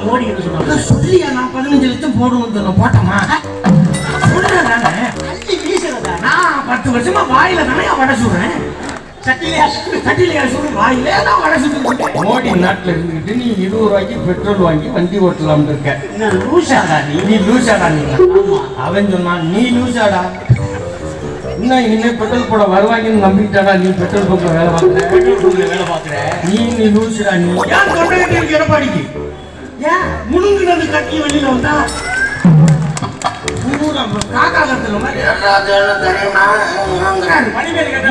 மோடி 0.00 0.24
என்று 0.30 0.44
சொன்னாங்க 0.46 0.76
சொல்லியா 0.88 1.28
நான் 1.36 1.52
பதினஞ்சு 1.54 1.90
லட்சம் 1.90 2.18
போடுவோம் 2.20 2.80
போட்டோமா? 2.80 3.18
சொல்றேன். 4.30 5.12
அள்ளி 5.30 5.54
வீசுறதா 5.64 6.14
நான் 6.24 6.58
பத்து 6.68 6.88
வருஷமா 6.94 7.22
வாயில 7.32 7.64
தானே 7.70 7.86
வடை 8.00 8.14
சுடுறேன். 8.22 8.56
சட்டிலையா 9.26 9.64
கட்டிலையா 10.04 10.42
சுடு 10.52 10.68
வாயிலே 10.76 11.14
நான் 11.26 11.40
வடை 11.42 11.56
சுட்டு 11.62 11.78
மோடி 12.26 12.50
நாட்டுல 12.62 12.92
இருந்துகிட்டு 12.94 13.32
நீ 13.40 13.46
இருபது 13.56 13.82
ரூபாய்க்கு 13.82 14.16
பெட்ரோல் 14.28 14.62
வாங்கி 14.66 14.88
வண்டி 14.96 15.18
ஓட்டலாம்னு 15.26 15.72
இருக்க. 15.72 15.90
என்ன 16.08 16.30
லூசாடா 16.38 16.98
நீ? 17.08 17.16
நீ 17.28 17.36
லூசாடா 17.48 17.88
நீ? 17.96 18.02
அவன் 18.86 19.10
சொன்னான் 19.14 19.44
நீ 19.52 19.64
லூசாடா. 19.76 20.22
இன்னும் 21.54 21.84
இனிமே 21.86 22.10
பெட்ரோல் 22.18 22.48
போட 22.50 22.64
வருவாங்கன்னு 22.74 23.24
நம்பிட்டாடா 23.24 23.72
நீ 23.82 23.88
பெட்ரோல் 24.00 24.28
பங்க்ல 24.30 24.50
வேலை 24.56 24.70
பார்க்குற? 24.72 25.06
பெட்ரோல் 25.12 25.40
பங்க்ல 25.42 25.64
வேலை 25.72 25.86
பாக்குற 25.88 26.14
நீ 26.48 26.58
நீ 26.78 26.86
லூசுடா 26.96 27.34
நீ. 27.36 27.48
இருக்கு 28.34 28.56
எடப்பாடிக்கு? 28.58 29.02
முழுங்கினது 30.30 30.86
கட்டி 30.90 31.16
வெளியில 31.20 31.46
வந்தா? 31.46 31.74
காக்கா 34.32 34.62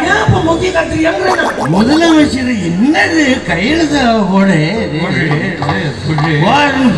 ஏன் 0.04 0.32
முதலமைச்சர் 1.74 2.52
என்னது? 2.70 3.24
கையெழுத்து 3.48 4.02
போடு. 4.32 4.58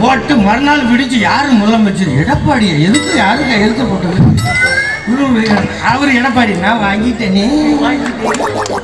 போட்டு 0.01 0.35
மறுநாள் 0.37 0.87
பிடிச்சு 0.91 1.19
யாரு 1.19 1.51
முதலமைச்சர் 1.53 2.17
எடப்பாடியை? 2.23 2.75
எதுக்கு 2.87 3.13
யாரு 3.15 3.41
கையெழுத்து 3.43 3.85
போட்டது? 3.85 4.21
அவர் 5.91 6.09
எடப்பாடி 6.17 6.53
நான் 6.63 6.81
வாங்கிட்டேனே. 6.83 7.43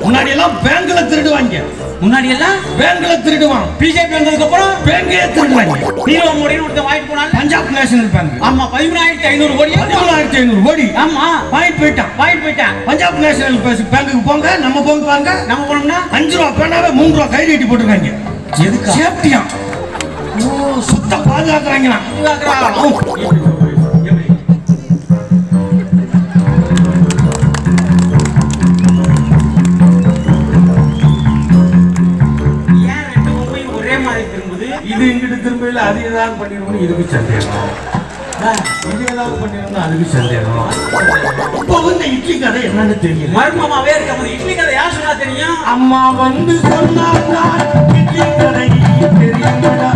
முன்னாடி 0.05 0.29
எல்லாம் 0.35 0.53
பேங்க்ல 0.65 1.01
திருடுவாங்க. 1.11 1.57
முன்னாடி 2.03 2.29
எல்லாம் 2.35 2.57
பேங்க்ல 2.79 3.13
திருடுவான் 3.25 3.67
பிஜேபி 3.81 4.13
வந்ததுக்கு 4.17 4.45
அப்புறம் 4.47 4.71
பேங்கே 4.87 5.19
திருடுவாங்க. 5.35 5.75
ஹீரோ 6.07 6.31
மோடின்னு 6.39 6.65
ஒருத்தன் 6.67 6.87
வாங்கிட்டு 6.87 7.11
போனாங்க 7.11 7.33
பஞ்சாப் 7.39 7.69
நேஷனல் 7.77 8.11
பேங்க். 8.15 8.33
ஆமா 8.49 8.65
பதிமூணாயிரத்தி 8.75 9.27
ஐநூறு 9.31 9.53
கோடி. 9.59 9.73
பதிமூணாயிரத்தி 9.83 10.39
ஐநூறு 10.41 10.63
கோடி. 10.67 10.87
ஆமா. 11.03 11.25
வாங்கிட்டு 11.53 11.81
போயிட்டான். 11.83 12.11
வாங்கிட்டு 12.21 12.45
போயிட்டான். 12.47 12.75
பஞ்சாப் 12.89 13.21
நேஷனல் 13.25 13.59
பேங்க்குக்கு 13.93 14.23
போங்க 14.29 14.57
நம்ம 14.65 14.81
போங்க 14.87 15.05
பாருங்க 15.11 15.33
நம்ம 15.51 15.61
போனோம்னா? 15.71 15.99
அஞ்சு 16.19 16.37
ரூபா 16.41 16.49
பேனாவே 16.61 16.91
மூணு 16.99 17.13
ரூபா 17.17 17.27
கை 17.35 17.43
நீட்டி 17.51 17.67
போட்டுருக்காங்க. 17.71 18.11
எதுக்கா? 18.65 18.91
சேஃப்டியா? 18.97 19.41
ஓ 20.45 20.47
சுத்த 20.87 21.13
பாதுகாக்கிறாங்களா 21.27 21.97
திரும்பல 35.75 35.89
அது 35.91 36.01
ஏதாவது 36.09 36.35
பண்ணிருக்கணும் 36.41 36.83
இதுக்கு 36.85 37.05
சந்தேகம். 37.15 37.71
இது 38.91 39.03
ஏதாவது 39.13 39.35
பண்ணிருந்தா 39.41 39.79
அதுக்கு 39.85 40.05
சந்தேகம். 40.15 40.69
இப்போ 41.59 41.77
வந்து 41.87 42.05
இட்லி 42.15 42.35
கதை 42.43 42.61
என்னன்னு 42.69 42.95
தெரியல. 43.05 43.33
மர்மமாவே 43.37 43.91
இருக்க 43.97 44.13
போது 44.19 44.29
இட்லி 44.35 44.53
கதை 44.59 44.73
யார் 44.77 44.95
சொன்னா 44.97 45.13
தெரியும்? 45.23 45.57
அம்மா 45.73 46.01
வந்து 46.21 46.55
சொன்னார் 46.71 47.65
இட்லி 48.01 48.27
கதை 48.41 48.67
தெரியுமடா 49.19 49.89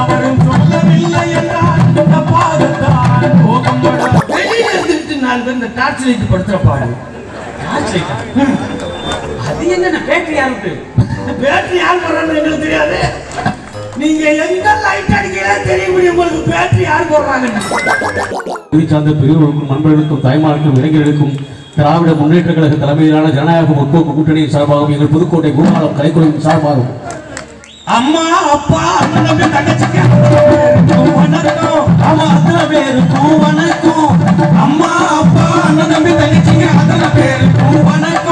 அவரும் 0.00 0.40
சொல்லவில்லை 0.48 1.24
என்றால் 1.40 1.82
தப்பாகத்தான் 2.12 3.36
போகும்படா 3.44 4.08
வெளியே 4.36 4.70
இருந்துட்டு 4.76 5.18
நாலு 5.26 5.42
பேர் 5.46 5.58
இந்த 5.58 5.70
டார்ச் 5.80 6.06
லைட் 6.08 6.30
படுத்துற 6.32 6.60
பாடு. 6.68 6.88
அது 9.48 9.64
என்ன 9.76 10.00
பேட்டரி 10.08 10.36
யாருக்கு 10.40 10.72
இந்த 11.20 11.34
பேட்டரி 11.44 11.78
யார் 11.84 12.02
போடுறான்னு 12.04 12.38
எங்களுக்கு 12.40 12.64
தெரியாது. 12.66 12.98
நீங்க 14.00 14.24
எங்க 14.46 14.70
லைட் 14.84 15.12
தெரிய 15.68 15.86
உங்களுக்கு 16.12 16.40
பேட்டரி 16.50 16.84
யார் 16.86 17.10
சார்ந்த 18.90 19.12
பெரியவர்களுக்கும் 19.20 19.70
நண்பர்களுக்கும் 19.72 20.24
தாய்மார்களுக்கும் 20.24 20.80
இளைஞர்களுக்கும் 20.80 21.34
திராவிட 21.76 22.10
முன்னேற்ற 22.20 22.50
கழக 22.52 22.76
தலைமையிலான 22.82 23.30
ஜனநாயக 23.36 23.74
முற்போக்கு 23.78 24.12
கூட்டணியின் 24.16 24.54
சார்பாகவும் 24.54 24.94
எங்கள் 24.96 25.12
புதுக்கோட்டை 25.14 25.50
குருநாளம் 25.56 25.96
கலைக்குழுவின் 25.98 26.46
சார்பாகவும். 26.46 26.92
அம்மா 27.96 28.22
அப்பா 28.54 28.82
அண்ணன் 29.00 29.26
தம்பி 29.28 29.46
தங்கச்சிக்கு 29.54 30.00
அத்தனை 30.04 30.40
பேருக்கும் 32.70 33.36
வணக்கம். 33.42 34.14
அம்மா 34.64 34.90
அப்பா 35.18 35.44
அண்ணன் 35.66 35.92
தம்பி 35.92 36.12
தங்கச்சிக்கு 36.22 36.66
அத்தனை 36.74 37.08
பேருக்கும் 37.18 37.84
வணக்கம். 37.90 38.25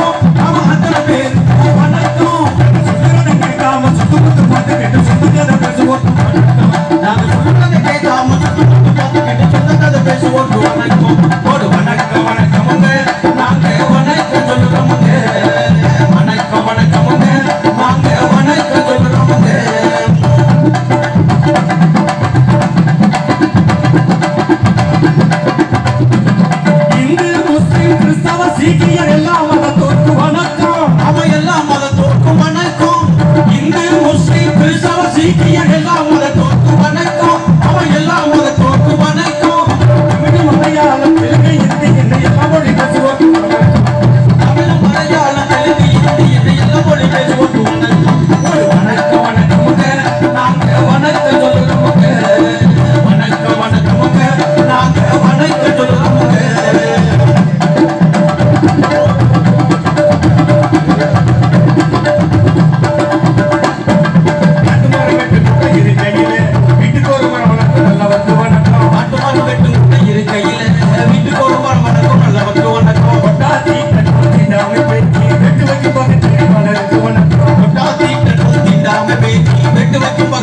வெட்டு 79.17 79.99
வைக்கும் 79.99 80.34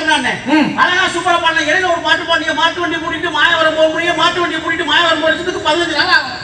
ம். 0.00 0.68
அழகா 0.80 1.04
சூப்பரா 1.14 1.38
பாடின 1.38 1.64
இடையில 1.64 1.88
ஒரு 1.90 2.02
மாட்டு 2.04 2.24
பாண்டிய 2.24 2.52
மாட்டு 2.54 2.82
வண்டி 2.82 2.96
கூட்டிட்டு 2.98 3.30
மாயவரம் 3.36 3.76
போக 3.78 3.88
முடியும் 3.88 4.20
மாட்டு 4.20 4.40
வண்டியை 4.42 4.60
கூட்டிட்டு 4.60 4.86
மாயவரம் 4.90 5.22
போறதுக்கு 5.24 5.66
பதினஞ்சு 5.66 5.96
நாள் 5.98 6.14
ஆகும். 6.16 6.38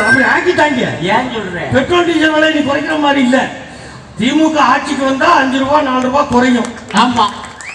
அப்படி 0.00 0.24
ஆக்கிட்டாங்க. 0.32 0.82
ஏன் 1.12 1.30
சொல்றேன் 1.34 1.70
பெட்ரோல் 1.74 2.06
டீசல் 2.08 2.34
விலை 2.34 2.50
நீ 2.54 2.62
குறைக்கிற 2.62 2.96
மாதிரி 3.00 3.22
இல்ல. 3.26 3.38
திமுக 4.20 4.58
ஆட்சிக்கு 4.70 5.04
வந்தா 5.04 5.28
அஞ்சு 5.40 5.58
ரூபாய் 5.62 5.86
நாலு 5.86 6.04
ரூபாய் 6.08 6.32
குறையும். 6.32 6.68
ஆமா. 7.02 7.26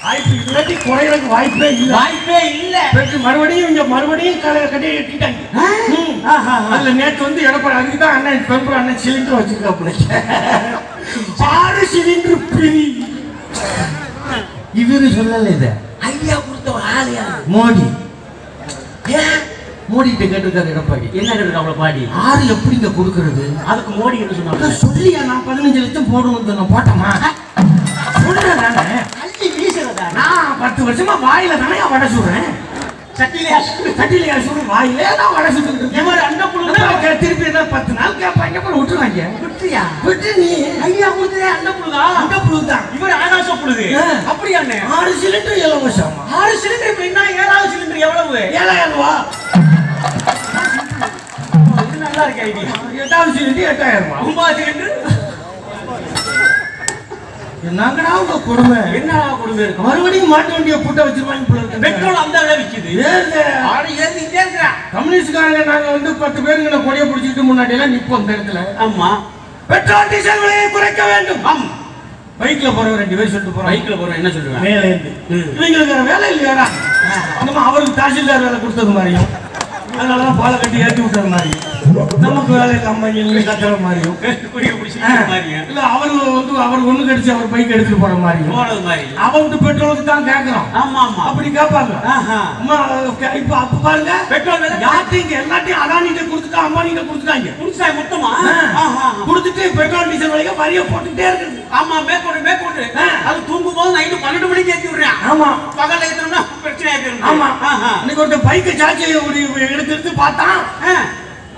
வாய்ப்பு 0.04 0.34
இல்லாட்டி 0.40 0.74
குறையறதுக்கு 0.82 1.30
வாய்ப்பே 1.30 1.70
இல்ல. 1.76 1.92
வாய்ப்பே 1.96 2.40
இல்ல. 2.54 2.76
மறுபடியும் 3.26 3.70
இங்க 3.70 3.84
மறுபடியும் 3.94 4.42
கடை 4.44 4.60
கட்டி 4.66 4.90
கட்டிட்டாங்க. 4.90 5.40
அதுல 6.74 6.92
நேத்து 7.00 7.22
வந்து 7.24 7.42
எடப்பாடி 7.48 7.78
அதுக்கு 7.80 8.00
தான் 8.00 8.16
அண்ணன் 8.18 8.46
பெரும்பு 8.50 8.78
அண்ணன் 8.80 9.02
சிலிண்டர் 9.04 9.40
வச்சிருக்காப்புல. 9.40 9.92
ஆறு 11.54 11.84
சிலிண்டர் 11.92 12.46
பிரி. 12.54 12.86
இவரு 14.76 15.08
சொல்லல 15.18 15.52
இத. 15.56 15.66
ஐயா 16.08 16.38
கொடுத்த 16.46 16.70
ஒரு 16.72 16.86
ஆளு 16.96 17.12
யாரு? 17.14 17.42
மோடி. 17.54 17.86
ஏன்? 19.20 19.38
மோடி 19.92 20.08
கிட்ட 20.12 20.26
கேட்டிருக்காரு 20.26 20.72
எடப்பாடி. 20.74 21.08
என்ன 21.20 21.32
கேட்டு 21.34 21.60
அவளை 21.60 21.76
பாடி? 21.76 22.02
ஆறு 22.24 22.44
எப்படிங்க 22.54 22.90
கொடுக்கறது? 22.98 23.44
அதுக்கு 23.72 23.92
மோடி 24.00 24.18
என்ன 24.24 24.36
சொன்னாங்க 24.40 24.70
சொல்லியா 24.84 25.22
நான் 25.30 25.46
பதினஞ்சு 25.48 25.84
லட்சம் 25.84 26.10
போடுவது 26.12 26.58
நான் 26.60 26.72
போட்டோமா? 26.74 27.12
சொல்றேன் 28.24 28.62
நானு 28.62 28.96
அள்ளி 29.24 29.48
வீசுறதா 29.58 30.08
நான் 30.20 30.56
பத்து 30.62 30.82
வருஷமா 30.88 31.16
வாயில 31.26 31.60
தானே 31.64 31.78
வடை 31.94 32.08
சுடுறேன். 32.16 32.50
சட்டிலையா 33.16 33.58
சட்டிலையா 33.98 34.36
சுடுறேன் 34.46 34.70
வாயிலே 34.72 35.06
தான் 35.20 35.34
வடை 35.36 35.50
சுட்டு 35.56 35.72
அந்த 36.26 36.44
புழுங்க 36.54 37.12
திருப்பி 37.22 37.46
என்ன 37.50 37.62
பத்து 37.74 37.92
நாள் 37.98 38.18
கேட்பாங்க 38.22 38.58
அப்புறம் 38.60 38.80
விட்டுருவாங்க 38.80 39.26
குட்டியா 39.42 39.84
விட்டு 40.08 40.32
நீ. 40.40 40.50
ஐயா 40.88 41.08
கொடுத்ததே 41.12 41.48
அந்த 41.54 41.70
புழுதா 41.78 42.04
அந்த 42.22 42.36
புழு 42.46 42.60
தான் 42.72 42.86
இவர் 42.98 43.16
ஆகாச 43.20 43.50
புழுது 43.62 43.86
ஆ. 43.98 44.06
அப்படியாண்ணே? 44.32 44.80
ஆறு 44.96 45.14
சிலிண்டர் 45.22 45.62
இலவசமா. 45.64 46.24
ஆறு 46.40 46.56
சிலிண்டர் 46.64 46.92
இப்ப 46.94 47.04
என்ன? 47.10 47.24
ஏழாவது 47.38 47.72
சிலிண்டர் 47.74 48.04
எவ்வளவு? 48.08 48.42
ஏழாயிரம் 48.60 48.96
ரூபா. 48.96 49.12
நல்லா 52.04 52.24
இருக்கு 52.26 52.44
ஐடியா 52.46 52.74
எட்டாவது 53.02 53.32
சிலிண்டர் 53.38 53.72
எட்டாயிரம் 53.72 54.08
ரூபா. 54.08 54.20
ஒன்பது 54.26 54.58
சிலிண்டர்? 54.60 54.94
என்னங்கடா 57.70 58.10
உங்க 58.22 58.36
கொடுமை? 58.42 58.80
என்ன 58.98 59.12
குடும்பம் 59.38 59.62
இருக்கும் 59.62 59.86
மறுபடியும் 59.88 60.32
மாட்டு 60.32 60.52
வண்டியை 60.54 60.78
புட்ட 60.82 61.00
வச்சிருவாங்க. 61.06 61.46
பெட்ரோல் 61.84 62.16
அந்த 62.16 62.38
விலை 62.42 62.56
விக்குது. 62.60 62.92
ஏறிக்கிட்டே 62.98 64.42
இருக்கிறான் 64.42 64.76
கம்யூனிஸ்ட்காரங்க 64.92 65.62
நாங்க 65.66 65.88
வந்து 65.92 66.12
பத்து 66.16 66.40
பேருங்க 66.42 66.82
கொடியை 66.86 67.06
பிடிச்சிட்டு 67.08 67.44
முன்னாடி 67.44 67.70
எல்லாம் 67.70 67.94
நிப்போம் 67.94 68.22
இந்த 68.22 68.34
இடத்துல. 68.34 68.62
ஆமா. 68.80 69.10
பெட்ரோல் 69.68 70.10
டீசல் 70.10 70.40
விலையை 70.40 70.68
குறைக்க 70.72 71.04
வேண்டும். 71.06 71.44
ஆம். 71.46 71.66
பைக்ல 72.40 72.70
போறவங்க 72.70 72.98
ரெண்டு 72.98 73.18
பேர் 73.18 73.30
சொல்லிட்டு 73.30 73.56
போறாங்க. 73.56 73.70
பைக்ல 73.70 73.96
போறோம் 73.96 74.16
என்ன 74.16 74.30
சொல்லுவேன் 74.30 74.66
மேலே 74.66 74.88
இருந்து. 74.90 75.12
இவங்களுக்கு 75.58 75.94
வேற 75.94 76.04
வேலை 76.04 76.28
இல்லையாடா? 76.34 76.66
நம்ம 77.46 77.64
அவருக்கு 77.66 78.02
தாசில்தார் 78.02 78.44
வேலை 78.44 78.60
கொடுத்தது 78.60 78.92
மாதிரியும். 78.92 79.30
அதனாலதான் 79.98 80.40
பாலை 80.40 80.60
கட்டி 80.60 80.78
ஏற்றி 80.80 81.02
விட்டது 81.02 81.28
மாதிரியும். 81.28 81.62
நமக்கு 82.24 82.52
வேலை 82.54 82.74
இல்லாம 82.78 83.08
எங்களுக்கு 83.22 83.50
கத்துற 83.50 83.76
மாதிரியும் 83.84 84.18
இல்ல 85.70 85.82
அவரு 85.96 86.14
வந்து 86.36 86.54
அவர் 86.66 86.86
ஒண்ணு 86.90 87.04
கடிச்சு 87.08 87.32
அவர் 87.34 87.52
பைக் 87.54 87.74
எடுத்துட்டு 87.76 88.02
போற 88.04 88.14
மாதிரியும். 88.24 88.54
போனது 88.56 88.82
மாதிரி. 88.88 89.06
அவன் 89.26 89.64
பெட்ரோலுக்கு 89.66 90.06
தான் 90.10 90.26
கேட்கறான் 90.30 90.68
ஆமா 90.82 91.00
ஆமா. 91.06 91.24
அப்படி 91.30 91.50
கேட்பாங்க. 91.58 91.94
இப்ப 93.40 93.56
அப்ப 93.64 93.80
பாருங்க. 93.86 94.14
பெட்ரோல் 94.32 94.66
யார்ட்டையும் 94.86 95.34
எல்லாத்தையும் 95.42 95.82
அதானிட்ட 95.84 96.22
கொடுத்துட்டா 96.32 96.62
அம்பானிட்ட 96.68 97.04
கொடுத்துட்டாங்க. 97.10 97.52
புதுசா 97.62 97.90
மொத்தமா. 98.00 98.32
கொடுத்துட்டு 99.30 99.66
பெட்ரோல் 99.80 100.10
டீசல் 100.12 100.34
விலைக்கு 100.34 100.62
வரிய 100.64 100.82
போட்டுட்டே 100.92 101.28
இருக்குது. 101.32 101.62
ஆமா 101.80 101.98
மேற்கொண்டு 102.10 102.42
மேற்கொண்டு. 102.48 102.86
அது 103.30 103.38
தூங்கும் 103.50 103.78
போது 103.80 103.92
நைட்டு 103.98 104.24
பன்னெண்டு 104.26 104.50
மணிக்கு 104.54 104.74
ஏத்தி 104.76 104.90
விடுறான். 104.94 105.20
ஆமா. 105.32 105.50
பகல்ல 105.82 106.10
ஏத்தணும்னா 106.10 106.42
பிரச்சனை 106.64 106.90
ஆயிடும் 106.94 107.28
ஆமா. 107.32 107.50
இன்னைக்கு 108.02 108.24
ஒருத்தர் 108.26 108.48
பைக்கு 108.50 108.80
சார்ஜ் 108.82 109.06
எடுத்து 109.68 109.94
எடுத்து 109.96 110.14
பார்த்தான். 110.24 110.60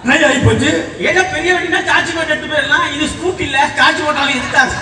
ட்ரை 0.05 0.17
ஆகி 0.27 0.39
போச்சு? 0.45 0.69
ஏதோ 1.09 1.21
பெரிய 1.33 1.51
வண்டினா 1.55 1.79
சார்ஜ் 1.89 2.15
போட்டு 2.15 2.33
எடுத்து 2.33 2.49
போயிடலாம். 2.53 2.87
இது 2.95 3.05
ஸ்கூட்டி 3.13 3.43
இல்ல 3.49 3.57
சார்ஜ் 3.79 4.03
போட்டாலும் 4.05 4.37
இருக்காது. 4.39 4.73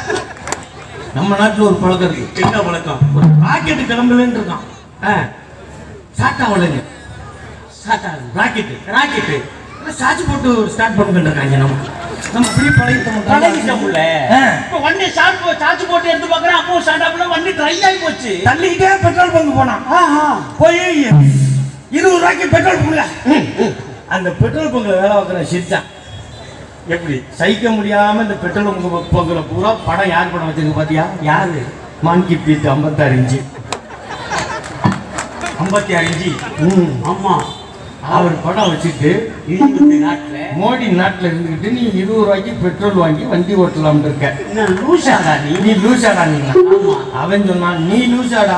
நம்ம 1.17 1.35
நாட்டுல 1.41 1.65
ஒரு 1.69 1.77
பழக்கம் 1.83 2.07
இருக்கு. 2.09 2.41
என்ன 2.45 2.61
பழக்கம்? 2.67 3.01
ஒரு 3.17 3.27
ராக்கெட் 3.45 3.83
கிளம்பலன்னு 3.91 4.39
இருக்கான். 4.39 4.65
சாட்டா 6.19 6.45
உடனே 6.55 6.81
சாட்டாது 7.83 8.25
ராக்கெட் 8.39 8.73
ராக்கெட்டு 8.95 9.37
சார்ஜ் 9.99 10.21
போட்டு 10.27 10.51
ஸ்டார்ட் 10.73 10.95
பண்ணிட்டு 10.97 11.29
இருக்காங்க 11.29 11.57
நமக்கு 11.63 11.87
நம்ம 12.35 12.47
இப்படி 12.51 12.69
பழகிட்டோம். 12.79 13.19
பழகிட்டோம்ல. 13.31 13.99
இப்ப 14.63 14.79
வண்டி 14.85 15.07
சார்ஜ் 15.17 15.43
சார்ஜ் 15.63 15.83
போட்டு 15.91 16.11
எடுத்து 16.13 16.29
பார்க்கறேன். 16.33 16.59
அப்போ 16.61 16.79
ஸ்டார்ட் 16.85 17.05
ஆகல 17.07 17.27
வண்டி 17.33 17.51
ட்ரை 17.59 17.73
ஆகி 17.89 17.99
போச்சு. 18.05 18.33
தள்ளிக்கிட்டே 18.47 18.89
பெட்ரோல் 19.05 19.33
பங்க் 19.35 19.57
போனான். 19.59 19.83
ஆஹா. 19.99 20.25
போய் 20.61 20.81
இருபது 21.97 22.15
ரூபாய்க்கு 22.15 22.47
பெட்ரோல் 22.55 22.81
பங்க்ல 22.83 23.03
அந்த 24.09 24.29
பெட்ரோல் 24.31 24.71
பங்க்ல 24.71 24.95
வேலை 24.95 25.15
பார்க்குற 25.15 25.41
சிரிச்சான் 25.51 25.87
எப்படி? 26.87 27.15
சகிக்க 27.31 27.69
முடியாம 27.69 28.21
இந்த 28.21 28.33
பெட்ரோல் 28.33 28.67
பங்கு 28.67 28.89
பங்குல 29.13 29.41
பூரா 29.51 29.75
படம் 29.85 30.09
யார் 30.09 30.31
படம் 30.31 30.49
வச்சிருக்கு 30.49 30.79
பாத்தியா? 30.79 31.05
யாரு? 31.21 31.61
மான்கி 32.05 32.35
பீட் 32.45 32.67
ஐம்பத்தாறு 32.67 33.15
இன்ச்சு. 33.15 33.39
ஐம்பத்தி 35.59 35.95
ஆறு 35.97 36.07
இன்ச்சி. 36.07 36.31
ம். 36.61 36.91
ஆமா. 37.03 37.35
அவர் 38.09 38.41
படம் 38.43 38.71
வச்சுட்டு 38.71 39.11
இந்த 39.47 39.95
நாட்டுல. 40.05 40.39
மோடி 40.55 40.87
நாட்டுல 40.99 41.29
இருந்துகிட்டு 41.29 41.71
நீ 41.71 41.81
இருபது 41.91 42.19
ரூபாய்க்கு 42.19 42.51
பெட்ரோல் 42.63 42.93
வாங்கி 42.93 43.23
வண்டி 43.23 43.53
ஓட்டலாம்னு 43.55 44.03
இருக்க. 44.03 44.27
லூசாடா 44.79 45.33
நீ? 45.45 45.51
நீ 45.59 45.71
லூசாடா 45.83 46.25
நீ 46.25 46.39
அவன் 47.13 47.47
சொன்னான் 47.47 47.87
நீ 47.87 47.99
லூசாடா. 48.13 48.57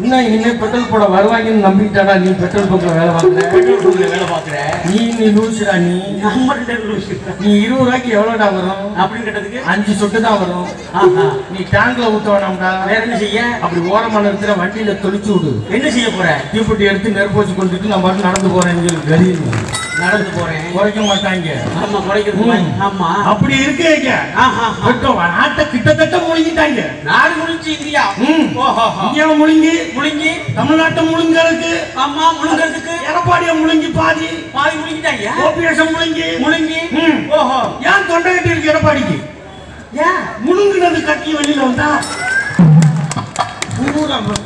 இன்னும் 0.00 0.26
இனிமே 0.26 0.50
பெட்ரோல் 0.60 0.90
போட 0.90 1.04
வருவாங்கன்னு 1.12 1.64
நம்பிட்டாடா 1.66 2.12
நீ 2.22 2.30
பெட்ரோல் 2.40 2.68
பங்க்ல 2.70 2.92
வேலை 2.94 3.10
பார்க்குற? 3.14 3.42
பெட்ரோல் 3.54 3.80
பங்க்ல 3.82 4.06
வேலை 4.12 4.26
பாக்குற 4.30 4.56
நீ 4.86 5.00
நீ 5.18 5.26
லூசுடா 5.36 5.74
நீ. 5.84 5.96
நம்ம 6.24 6.54
லூசு. 6.84 7.14
நீ 7.40 7.50
இருபது 7.58 7.80
ரூபாய்க்கு 7.80 8.10
எவ்வளோடா 8.16 8.46
வரும்? 8.56 8.80
அப்படின்னு 9.00 9.26
கேட்டதுக்கு? 9.28 9.60
அஞ்சு 9.72 9.94
சொட்டு 10.00 10.20
தான் 10.26 10.38
வரும் 10.42 10.68
நீ 11.52 11.60
டேங்க்ல 11.74 12.12
ஊத்த 12.14 12.28
வேணாம்டா. 12.34 12.72
வேற 12.88 13.00
என்ன 13.02 13.18
செய்ய? 13.24 13.42
அப்படி 13.64 13.82
ஓரமான 13.92 14.30
இடத்துல 14.30 14.56
வண்டியில 14.62 14.96
தொளிச்சு 15.04 15.30
விடு. 15.36 15.52
என்ன 15.76 15.86
செய்ய 15.96 16.08
போற? 16.16 16.28
தீப்பெட்டி 16.54 16.90
எடுத்து 16.90 17.16
நெருப்பு 17.18 17.40
வச்சு 17.40 17.56
கொண்டுட்டு 17.60 17.92
நான் 17.92 18.06
பாட்டு 18.06 18.28
நடந்து 18.28 18.56
சொல்லி 18.56 19.04
கரீர் 19.10 19.44
நடந்து 20.02 20.30
போறேன். 20.34 20.62
குறைக்க 20.74 21.00
மாட்டாங்க 21.06 21.48
ஆமா 21.80 21.98
குறைக்கிறது. 22.04 22.44
ஆமா. 22.86 23.08
அப்படி 23.30 23.54
இருக்கேங்க 23.64 24.10
நாட்டை 25.32 25.64
கிட்டத்தட்ட 25.66 26.16
முழுங்கிட்டாங்க. 26.22 26.80
நாடு 27.08 27.32
முடிஞ்சு 27.40 27.68
இந்தியா. 27.74 28.04
ஓஹோ 28.62 28.86
இந்தியா 29.04 29.26
முழுங்கி 29.40 29.74
முழுங்கி 29.94 30.30
தமிழ்நாட்டை 30.56 31.02
முழுங்கிறதுக்கு 31.08 31.72
ஆமா 32.02 32.24
முழுங்கிறதுக்கு. 32.38 32.94
எடப்பாடியை 33.10 33.54
முழுங்கி 33.60 33.88
பாதி 33.92 34.28
பாதி 34.54 34.74
முழுங்கிட்டாங்க. 34.76 35.26
ஓபிஎஸ் 35.46 35.82
முழுங்கி. 35.92 36.28
முழுங்கி. 36.44 36.80
ஓஹோ. 37.38 37.58
ஏன் 37.90 38.08
தொண்டை 38.08 38.30
கட்டி 38.32 38.50
இருக்கு 38.50 38.72
எடப்பாடிக்கு? 38.72 39.16
ஏன்? 40.06 40.20
முழுங்குனது 40.46 41.00
கட்டி 41.04 41.30
வெளியில 41.34 41.62
வந்தா? 41.62 41.90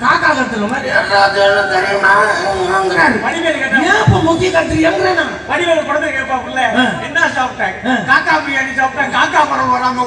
காக்கா 0.02 0.28
கத்துற 0.30 0.66
மாதிரி 0.70 0.88
"ஏதாவது 0.90 1.38
என்ன 1.44 1.62
தெரியுமாங்கிறாரு. 1.70 3.16
வடிவேலு 3.24 3.58
கேட்டா. 3.58 3.78
ஏன் 3.84 4.00
இப்ப 4.04 4.18
முக்கிய 4.20 4.50
கத்துறியாங்கிறேன் 4.50 5.32
வடிவேலு 5.48 5.86
படத்தை 5.88 6.10
கேட்பாப்புல. 6.10 6.60
என்ன 7.06 7.26
சாப்பிட்டாங்க. 7.36 7.96
காக்கா 8.10 8.34
பிரியாணி 8.44 8.72
சாப்பிட்டேன். 8.80 9.12
காக்கா 9.16 9.42
படம் 9.50 9.72
வராம 9.74 10.06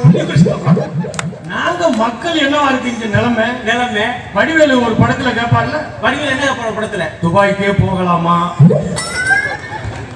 நாங்க 1.48 1.89
மக்கள் 1.89 2.39
என்னவா 2.39 2.68
இருக்கு 2.70 2.94
இந்த 2.94 3.06
நிலைமை? 3.06 3.46
நிலைமை? 3.63 4.01
வடிவேலு 4.34 4.84
ஒரு 4.86 4.96
படத்துல 5.00 5.30
கேட்பார்ல 5.39 5.77
வடிவேலு 6.01 6.30
என்ன 6.30 6.54
படம் 6.54 6.77
படத்துல? 6.77 7.04
துபாய்க்கே 7.22 7.86
போகலாமா? 7.86 8.56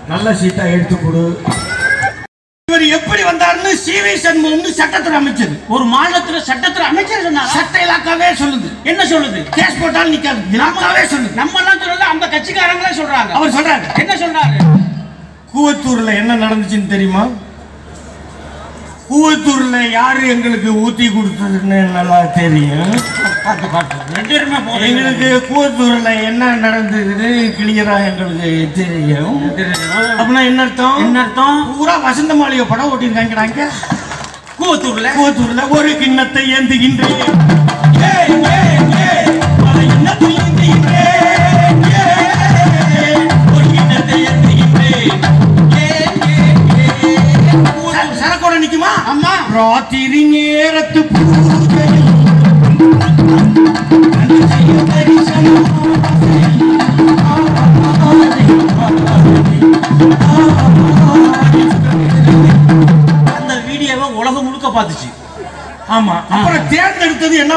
நல்ல 0.08 0.32
சீட்டா 0.32 0.72
எடுத்து 0.72 0.96
கொடு. 1.02 1.42
இவர் 2.66 2.86
எப்படி 2.86 3.24
வந்தாருன்னு 3.24 3.72
சிவி 3.86 4.14
சண்முகம்னு 4.24 4.72
சட்டத்துறை 4.78 5.18
அமைச்சர். 5.22 5.54
ஒரு 5.68 5.86
மாநிலத்துல 5.86 6.42
சட்டத்துல 6.50 6.86
அமைச்சர் 6.92 7.26
சொன்னாங்க 7.28 7.54
சட்ட 7.56 7.86
இலாக்காவே 7.86 8.30
சொல்லுது. 8.44 8.70
என்ன 8.84 9.04
சொல்லுது? 9.04 9.50
கேஸ் 9.50 9.80
போட்டாலும் 9.82 10.14
நிக்காது. 10.14 10.42
இலாக்காவே 10.52 11.04
சொல்லுது. 11.14 11.34
நம்ம 11.34 11.58
எல்லாம் 11.58 11.82
சொல்லல 11.82 12.10
அந்த 12.14 12.28
கட்சிக்காரங்களே 12.28 12.94
சொல்றாங்க. 13.00 13.32
அவர் 13.32 13.54
சொல்றாரு. 13.54 14.00
என்ன 14.00 14.16
சொல்றாரு? 14.16 14.58
கூவத்தூர்ல 15.54 16.14
என்ன 16.16 16.36
நடந்துச்சுன்னு 16.36 16.88
தெரியுமா? 16.88 17.28
கூவத்தூர்ல 19.12 19.78
யாரு 19.96 20.22
எங்களுக்கு 20.34 20.70
ஊத்தி 20.84 21.06
கொடுத்ததுன்னு 21.16 21.80
நல்லா 21.96 22.20
தெரியும். 22.38 22.92
எங்களுக்கு 24.88 25.30
கூவத்தூர்ல 25.50 26.10
என்ன 26.30 26.52
நடந்ததுன்னு 26.66 27.30
கிளியரா 27.58 27.96
எங்களுக்கு 28.10 28.52
தெரியும். 28.80 29.36
அப்படின்னா 30.20 30.44
என்ன 30.52 30.62
அர்த்தம்? 30.68 31.00
என்ன 31.06 31.20
அர்த்தம்? 31.26 31.60
பூரா 31.78 31.96
வசந்த 32.08 32.36
மாளிகை 32.42 32.68
படம் 32.72 32.92
ஓட்டிருக்காங்க 32.94 33.68
கூவத்தூர்ல 34.62 35.12
கூவத்தூர்ல 35.20 35.62
ஒரு 35.78 35.92
கிண்ணத்தை 36.02 36.44
ஏந்துகின்றேன். 36.58 37.32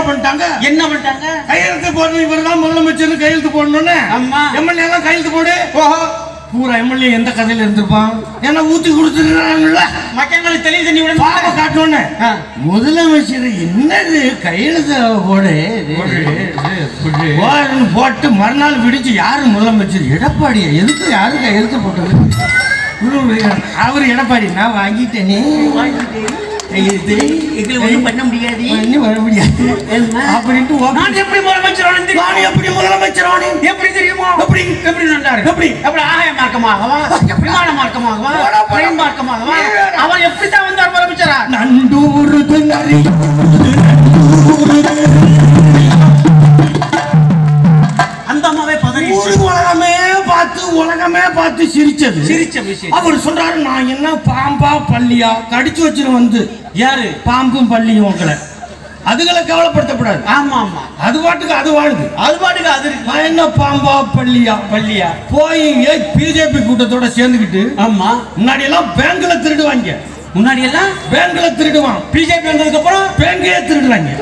பண்ணிட்டாங்க. 0.08 0.44
என்ன 0.68 0.80
பண்ணிட்டாங்க? 0.90 1.26
கையெழுத்து 1.50 1.88
போடணும் 1.99 2.26
இவர் 2.26 2.46
தான் 2.50 2.62
முதலமைச்சர் 2.64 3.23
கையெழுத்து 3.25 3.50
போடணும்னு. 3.56 3.99
ஆமா. 4.18 4.42
எம்எல்ஏ 4.61 4.84
எல்லாம் 4.88 5.04
கையெழுத்து 5.08 5.32
போடு. 5.38 5.56
ஓஹோ. 5.82 5.99
பூரா 6.52 6.75
எம்எல்ஏ 6.82 7.06
எந்த 7.18 7.30
கதையில 7.37 7.64
இருந்திருப்பான்? 7.64 8.11
ஏன்னா 8.46 8.61
ஊத்தி 8.73 8.90
கொடுத்துருக்காங்கல்ல 8.90 9.80
மக்களுக்கு 10.18 10.61
தெளிவு 10.66 10.84
தண்ணி 10.88 11.00
விட 11.04 11.14
பாப்ப 11.23 11.49
காட்டணும்னு. 11.58 12.02
முதலமைச்சர் 12.68 13.49
என்னது 13.64 14.20
கையெழுத்து 14.44 14.99
போடு? 15.28 15.54
போட்டு 17.96 18.30
மறுநாள் 18.40 18.82
விடிச்சு 18.84 19.12
யாரு 19.23 19.42
முதலமைச்சர்? 19.56 20.06
எடப்பாடியா? 20.16 20.70
எதுக்கு 20.82 21.04
யாரு 21.16 21.34
கையெழுத்து 21.46 21.80
போட்டது? 21.87 22.14
அவர் 23.84 24.11
எடப்பாடி 24.12 24.46
நான் 24.61 24.76
வாங்கிட்டேனே. 24.80 25.40
கையெழுத்து 25.78 26.43
எங்களை 26.75 27.76
ஒண்ணும் 27.87 28.07
பண்ண 28.07 28.23
முடியாது 28.25 28.64
பண்ணி 28.73 28.99
வர 29.04 29.16
முடியாது? 29.25 29.64
அப்படின்ட்டு. 30.35 30.76
நான் 30.99 31.19
எப்படி 31.23 31.40
முதலமைச்சர்? 31.47 31.90
நான் 32.21 32.40
எப்படி 32.49 32.69
முதலமைச்சர் 32.78 33.31
எப்படி 33.71 33.90
தெரியுமா 33.99 34.28
எப்படி? 34.45 34.64
எப்படி 34.90 35.07
நன்றாரு 35.12 35.45
எப்படி? 35.50 35.69
எப்படி 35.88 36.02
ஆகாய 36.11 36.33
மார்க்கமாகவா 36.40 36.99
விமான 37.45 37.69
மார்க்கமாகவா. 37.81 38.33
ட்ரெயின் 38.73 39.00
மார்க்கமாகவா 39.02 39.54
நீ 39.61 39.69
வேற. 39.78 39.93
அவன் 40.04 40.26
எப்படித்தான் 40.28 40.69
வந்தார் 40.69 40.95
முதலமைச்சரா 40.97 41.38
நண்டூரு 41.54 42.40
பார்த்து 51.64 51.76
சிரிச்சது. 51.76 52.21
சிரிச்ச 52.28 52.56
விஷயம். 52.66 52.94
அவர் 52.99 53.23
சொல்றாரு 53.26 53.59
நான் 53.66 53.90
என்ன 53.94 54.09
பாம்பா 54.26 54.73
பள்ளியா 54.90 55.30
கடிச்சு 55.52 55.83
வச்சிரும் 55.85 56.18
வந்து 56.21 56.40
யாரு? 56.83 57.06
பாம்பும் 57.25 57.71
பள்ளியும் 57.73 58.09
உங்களை. 58.11 58.35
அதுகளை 59.11 59.40
கவலைப்படுத்தக்கூடாது 59.42 60.21
ஆமா 60.35 60.56
ஆமா. 60.62 60.83
அது 61.06 61.16
பாட்டுக்கு 61.21 61.54
அது 61.54 61.71
வாழுது. 61.73 62.04
அது 62.26 62.37
பாட்டுக்கு 62.38 62.71
அது 62.71 62.90
நான் 63.09 63.25
என்ன 63.25 63.42
பாம்பா 63.59 63.94
பள்ளியா 64.16 64.54
பள்ளியா 64.73 65.09
போய் 65.33 65.64
பிஜேபி 66.16 66.61
கூட்டத்தோட 66.61 67.09
சேர்ந்துக்கிட்டு 67.18 67.62
ஆமா. 67.87 68.11
முன்னாடி 68.38 68.64
எல்லாம் 68.68 68.88
பேங்க்ல 68.99 69.35
திருடுவாங்க. 69.44 69.90
முன்னாடி 70.37 70.62
எல்லாம் 70.68 70.92
பேங்க்ல 71.12 71.49
திருடுவான். 71.59 72.00
பிஜேபி 72.14 72.49
வந்ததுக்கு 72.50 72.80
அப்புறம் 72.80 73.06
பேங்கே 73.21 73.54
திருடுறாங்க. 73.68 74.12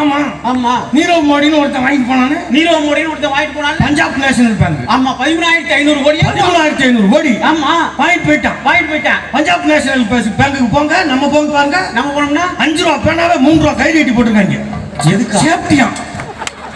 ஆமா. 0.00 0.18
ஆமா. 0.44 0.72
நீரவ் 0.92 1.28
மோடின்னு 1.30 1.58
ஒருத்தன் 1.58 1.84
வாங்கிட்டு 1.84 2.08
போனானு? 2.10 2.36
நீரவ் 2.50 2.84
மோடின்னு 2.86 3.10
ஒருத்தன் 3.10 3.32
வாங்கிட்டு 3.32 3.56
போனாங்க 3.58 3.78
பஞ்சாப் 3.78 4.16
நேஷனல் 4.16 4.56
பேங்க் 4.56 4.90
ஆமா 4.90 5.10
பதிமூணாயிரத்தி 5.20 5.72
ஐநூறு 5.72 6.02
கோடி. 6.02 6.18
பதிமூணாயிரத்தி 6.18 6.82
ஐநூறு 6.82 7.08
கோடி. 7.08 7.32
ஆமா. 7.50 7.72
வாங்கிட்டு 7.98 8.28
போயிட்டான். 8.28 8.58
வாங்கிட்டு 8.64 8.92
போயிட்டான். 8.92 9.20
பஞ்சாப் 9.32 9.64
நேஷனல் 9.64 10.06
பேங்குக்கு 10.40 10.70
போங்க 10.72 11.04
நம்ம 11.04 11.28
போங்க 11.28 11.52
பாருங்க. 11.52 11.80
நம்ம 11.92 12.20
போனோம்னா? 12.20 12.46
அஞ்சு 12.58 12.84
ரூபா 12.84 12.96
பேனாவே 12.96 13.38
மூணு 13.38 13.58
ரூபா 13.58 13.72
கை 13.72 13.92
கட்டி 13.92 14.10
போட்டிருக்காங்க. 14.10 14.58
எதுக்கா? 15.10 15.38
சேஃப்டியா? 15.44 15.86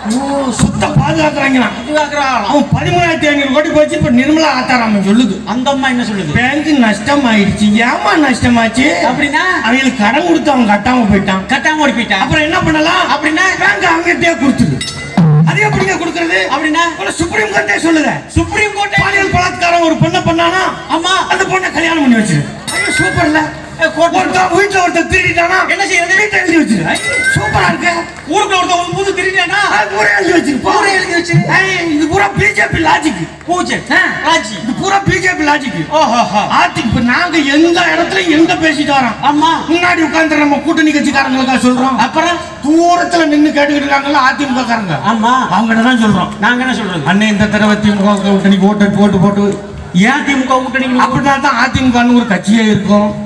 சுத்த 0.09 0.87
பாதுகாக்கிறாங்களா 0.87 1.69
பாதுகாக்கிறாங்களாம். 1.77 2.47
அவன் 2.49 2.67
பதிமூணாயிரத்தி 2.75 3.27
ஐநூறு 3.27 3.53
கோடி 3.53 3.69
போச்சு 3.69 3.97
இப்ப 3.97 4.11
நிர்மலா 4.11 4.49
ஆத்தாராமன் 4.59 5.07
சொல்லுது. 5.09 5.45
அந்த 5.45 5.71
அம்மா 5.71 5.89
என்ன 5.89 6.03
சொல்லுது? 6.03 6.33
பேங்க் 6.35 6.67
நஷ்டம் 6.67 7.25
ஆயிடுச்சு 7.31 7.69
ஏமா 7.85 8.13
நஷ்டமாச்சு? 8.27 8.87
அப்படின்னா? 9.11 9.45
அவங்களுக்கு 9.63 10.05
கடன் 10.05 10.27
கொடுத்து 10.27 10.51
அவன் 10.51 10.69
கட்டாம 10.69 11.07
போயிட்டான். 11.13 11.43
கட்டாம 11.49 11.77
ஓடி 11.77 11.93
போயிட்டான் 11.93 12.25
அப்புறம் 12.25 12.45
என்ன 12.45 12.61
பண்ணலாம்? 12.61 13.03
அப்படின்னா? 13.11 13.45
பேங்க் 13.63 13.87
அவங்ககிட்டயே 13.93 14.35
கொடுத்துரு. 14.43 14.77
அது 15.47 15.63
எப்படிங்க 15.63 15.97
கொடுக்கறது? 16.03 16.39
அப்படின்னா? 16.55 17.11
சுப்ரீம் 17.11 17.53
கோர்ட்டே 17.55 17.77
சொல்லுத. 17.87 18.11
சுப்ரீம் 18.27 18.75
கோர்ட் 18.75 18.97
பாலியல் 19.03 19.33
பலாத்காரம் 19.33 19.85
ஒரு 19.85 19.95
பொண்ணை 19.95 20.23
பண்ணானா? 20.29 20.65
ஆமா. 20.91 21.13
அந்த 21.29 21.45
பொண்ணை 21.45 21.73
கல்யாணம் 21.73 22.03
பண்ணி 22.03 22.17
வச்சிரு. 22.17 22.45
சூப்பர்ல 22.99 23.39
ஒருத்தன் 23.83 24.51
வீட்டுல 24.57 24.83
ஒருத்தன் 24.83 25.09
திருடிட்டானா 25.13 25.57
என்ன 25.69 25.87
செய்யறது? 25.87 26.15
வீட்டை 26.21 26.39
எழுதி 26.41 26.59
வச்சிரு. 26.61 26.85
ஐயோ, 26.93 27.15
சூப்பரா 27.35 27.69
இருக்கு. 27.69 27.93
ஊருக்குள்ள 28.35 28.59
ஒருத்தன் 28.61 28.95
புது 28.95 29.13
அது 29.77 29.91
பூரா 29.95 30.11
எழுதி 30.19 30.33
வச்சிரு 30.33 30.59
போ. 30.61 30.71
பூரா 30.73 30.91
எழுதி 30.91 31.15
வச்சிரு. 31.15 31.41
ஐய், 31.49 31.91
இது 31.95 32.07
பூரா 32.09 32.29
பிஜேபி 32.39 32.79
லாஜிக் 32.87 33.21
பூஜை. 33.47 33.79
ராஜி. 34.27 34.55
இது 34.63 34.73
பூரா 34.81 35.01
பிஜேபி 35.09 35.45
லாஜிக் 35.51 35.91
ஓஹோ. 35.91 36.41
ஆத்தி 36.61 36.81
இப்ப 36.81 37.01
நாங்க 37.01 37.37
எந்த 37.39 37.81
இடத்துல 37.95 38.29
எங்க 38.29 38.55
பேசிட்டு 38.55 38.93
வரோம்? 38.93 39.17
ஆமா. 39.23 39.51
முன்னாடி 39.69 40.03
உட்கார்ந்து 40.03 40.37
நம்ம 40.37 40.57
கூட்டணி 40.57 40.93
கட்சிக்காரங்களுக்கா 40.93 41.57
சொல்றோம். 41.67 41.97
அப்புறம்? 41.97 42.39
தூரத்துல 42.65 43.27
நின்னு 43.27 43.51
கேட்டுக்கிட்டு 43.51 43.85
இருக்காங்கல்ல 43.85 44.23
அதிமுக 44.31 44.65
காரங்க 44.65 44.97
ஆமா. 45.13 45.33
அவங்ககிட்ட 45.51 45.83
தான் 45.83 46.03
சொல்றோம். 46.05 46.31
நாங்க 46.41 46.63
என்ன 46.63 46.75
சொல்றது? 46.75 47.05
அண்ணே 47.07 47.29
இந்த 47.29 47.47
தடவை 47.47 47.77
திமுக 47.77 48.17
கூட்டணிக்கு 48.23 48.69
ஓட்டு 48.69 48.91
போட்டு 48.91 49.19
போட்டு. 49.19 49.59
ஏன் 49.95 50.25
திமுக 50.29 50.47
கூட்டணி 50.47 50.87
அப்படின்னா 50.87 51.41
தான் 51.41 51.59
அதிமுகன்னு 51.65 52.17
ஒரு 52.17 52.27
கட்சியே 52.27 52.65
இருக்கும். 52.67 53.24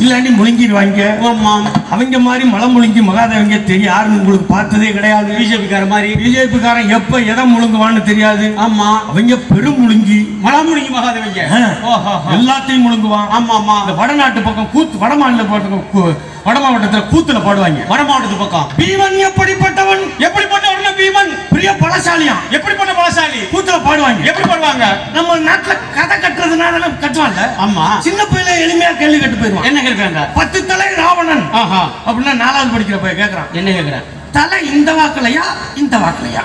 இல்லாண்டி 0.00 0.28
முழுங்கிடுவாங்க. 0.28 1.00
ஆமா. 1.22 1.62
அவங்க 1.90 2.18
மாதிரி 2.18 2.44
மலை 2.44 2.68
முழுங்கி 2.68 3.00
மகாதேவங்க 3.00 3.64
தெரியும் 3.64 3.92
யாருன்னு 3.92 4.18
உங்களுக்கு 4.18 4.46
பார்த்ததே 4.46 4.92
கிடையாது. 4.92 5.32
பிஜேபி 5.32 5.68
கார 5.68 5.84
மாதிரி. 5.84 6.14
பிஜேபி 6.14 6.60
காரன் 6.60 6.88
எப்ப 6.88 7.18
எதை 7.18 7.44
முழுங்குவான்னு 7.44 8.02
தெரியாது. 8.02 8.54
ஆமா. 8.56 8.88
அவங்க 9.08 9.36
பெரும் 9.36 9.80
முழுங்கி. 9.80 10.18
மலாமுடிங்க 10.42 10.90
மகாதேவங்க. 10.98 11.40
ஆ, 11.52 11.68
ஓஹோ. 11.82 12.34
எல்லாத்தையும் 12.34 12.84
முழுங்குவான். 12.86 13.28
ஆமா 13.28 13.54
ஆமா. 13.60 13.80
இந்த 13.80 13.92
வடநாட்டு 13.96 14.40
பக்கம் 14.40 14.70
கூத்து 14.72 14.98
வட 14.98 15.14
மாநில 15.14 15.42
பக்கம் 15.44 16.28
வட 16.44 16.58
மாவட்டத்துல 16.58 17.02
கூத்துல 17.12 17.44
பாடுவாங்க. 17.44 17.86
வட 17.88 18.02
மாவட்டத்து 18.02 18.36
பக்கம். 18.36 18.68
பீமன் 18.78 19.18
எப்படிப்பட்டவன்? 19.18 20.02
எப்படிப்பட்ட 20.18 20.68
உடனே 20.70 20.88
பீமன்? 20.96 21.32
பிரிய 21.60 21.72
பலசாலியாம் 21.80 22.44
எப்படிப்பட்ட 22.56 22.92
பலசாலி 22.98 23.40
கூத்துல 23.52 23.74
பாடுவாங்க. 23.86 24.20
எப்படி 24.24 24.46
பண்ணுவாங்க 24.48 24.84
நம்ம 25.12 25.34
நாட்டுல 25.48 25.72
கதை 25.96 26.16
கட்டுறதுனால 26.22 26.78
கட்டுவான்ல? 27.02 27.42
ஆமா. 27.64 27.84
சின்ன 27.98 28.20
பையல 28.30 28.54
எளிமையா 28.64 28.92
கேள்வி 28.96 29.18
கட்டு 29.18 29.36
போயிருவான் 29.36 29.64
என்ன 29.64 29.82
கேட்கறாங்க? 29.82 30.22
பத்து 30.34 30.66
தலை 30.66 30.86
ராவணன். 30.94 31.44
ஆஹா. 31.52 31.80
அப்படின்னா 32.06 32.34
நாலாவது 32.34 32.72
படிக்கிற 32.76 33.00
பையன் 33.00 33.20
கேக்குறான். 33.22 33.50
என்ன 33.52 33.70
கேட்கறேன் 33.70 34.06
தலை 34.32 34.60
இந்த 34.72 34.90
வாக்குலையா 34.92 35.44
இந்த 35.76 35.98
வாக்குலையா? 35.98 36.44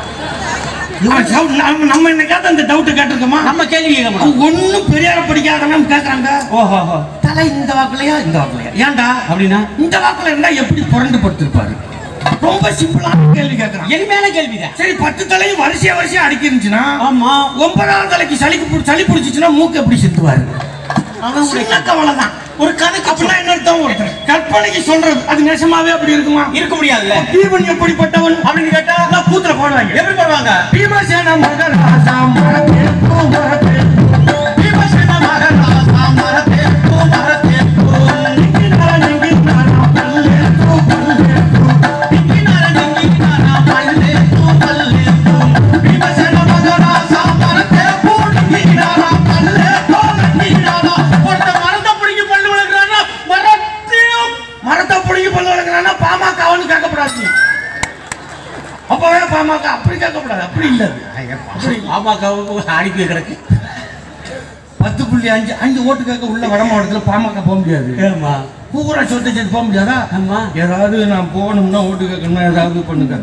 நம்ம 1.94 2.10
என்னைக்காவது 2.12 2.52
அந்த 2.54 2.64
டவுட் 2.64 2.94
கேட்டிருக்கோமா? 3.00 3.40
நம்ம 3.50 3.66
கேள்வி 3.66 3.96
ஒன்னும் 4.48 4.90
பெரியார 4.94 5.20
படிக்காதவன் 5.28 5.90
கேக்குறாங்க. 5.94 6.30
ஓஹோ. 6.50 7.00
தலை 7.22 7.48
இந்த 7.50 7.74
வாக்குலையா 7.74 8.16
இந்த 8.28 8.38
வாக்குலையா? 8.40 8.72
ஏன்டா? 8.86 9.10
அப்படின்னா? 9.32 9.62
இந்த 9.78 9.98
வாக்குல 10.00 10.32
இருந்தா 10.34 10.48
எப்படி 10.64 10.84
புரண்டு 10.94 11.18
படுத்திருப்பாரு? 11.18 11.76
ரொம்ப 12.50 12.70
சிம்பிளான 12.80 13.20
கேள்வி 13.34 13.56
கேக்குறான். 13.56 13.90
எளிமையான 13.90 14.30
கேள்விதான். 14.30 14.74
சரி 14.78 14.94
பத்து 14.94 15.28
தலையும் 15.28 15.62
வரிசையா 15.64 15.94
வரிசையா 16.00 16.24
அடுக்கி 16.28 16.50
இருந்துச்சுன்னா 16.50 16.84
ஆமா. 17.08 17.32
ஒன்பதாவது 17.64 18.10
தலைக்கு 18.10 18.36
சளிக்கு 18.36 18.86
சளி 18.86 19.04
பிடிச்சிச்சுன்னா 19.04 19.52
மூக்கு 19.60 19.80
எப்படி 19.80 20.00
செத்துவாரு? 20.02 20.44
அவன் 21.22 21.48
ஒரு 22.58 22.76
கதைக்கு 22.76 23.10
அப்படின்னா 23.12 23.38
என்ன 23.40 23.52
அர்த்தம்? 23.52 23.80
ஒருத்தர் 23.86 24.12
கற்பனைக்கு 24.28 24.82
சொல்றது 24.82 25.22
அது 25.28 25.42
நெசமாவே 25.44 25.92
அப்படி 25.96 26.12
இருக்குமா? 26.12 26.44
இருக்க 26.54 26.74
முடியாதுல்ல. 26.76 27.16
பீமன் 27.34 27.70
எப்படிப்பட்டவன்? 27.74 28.38
அப்படின்னு 28.48 28.74
கேட்டா 28.78 28.96
அதான் 29.06 29.28
கூத்துல 29.32 29.56
போடுவாங்க. 29.62 29.92
எப்படி 30.00 30.16
பண்ணுவாங்க 30.22 30.52
பீமசேன 30.74 31.38
மரபேற்பு 31.44 31.76
பீமசேன 33.36 34.05
பாமக 59.36 59.66
அப்படி 59.76 59.96
கேட்கக்கூடாது. 59.96 60.44
அப்படி 60.48 60.68
இல்ல. 60.68 60.84
அது. 61.16 61.36
பாமக 61.88 62.24
அனுப்பி 62.76 63.04
கிடக்கு 63.04 63.36
பத்து 64.82 65.04
புள்ளி 65.06 65.28
அஞ்சு 65.34 65.54
அஞ்சு 65.64 65.80
ஓட்டு 65.86 66.04
கேட்க 66.04 66.26
உள்ள 66.28 66.46
வட 66.48 66.64
மாவட்டத்தில் 66.64 67.08
பாமக 67.08 67.40
போக 67.42 67.56
முடியாது. 67.56 67.92
ஏமா 68.08 68.34
பூரா 68.72 69.02
சொத்தை 69.04 69.30
சேர்த்து 69.30 69.54
போக 69.54 69.64
முடியாதா? 69.66 69.96
ஆமா. 70.18 70.40
ஏதாவது 70.62 70.98
நான் 71.12 71.30
போகணும்னா 71.36 71.80
ஓட்டு 71.90 72.06
கேட்கணும்னா 72.06 72.44
ஏதாவது 72.50 72.80
பண்ணுங்க. 72.82 73.16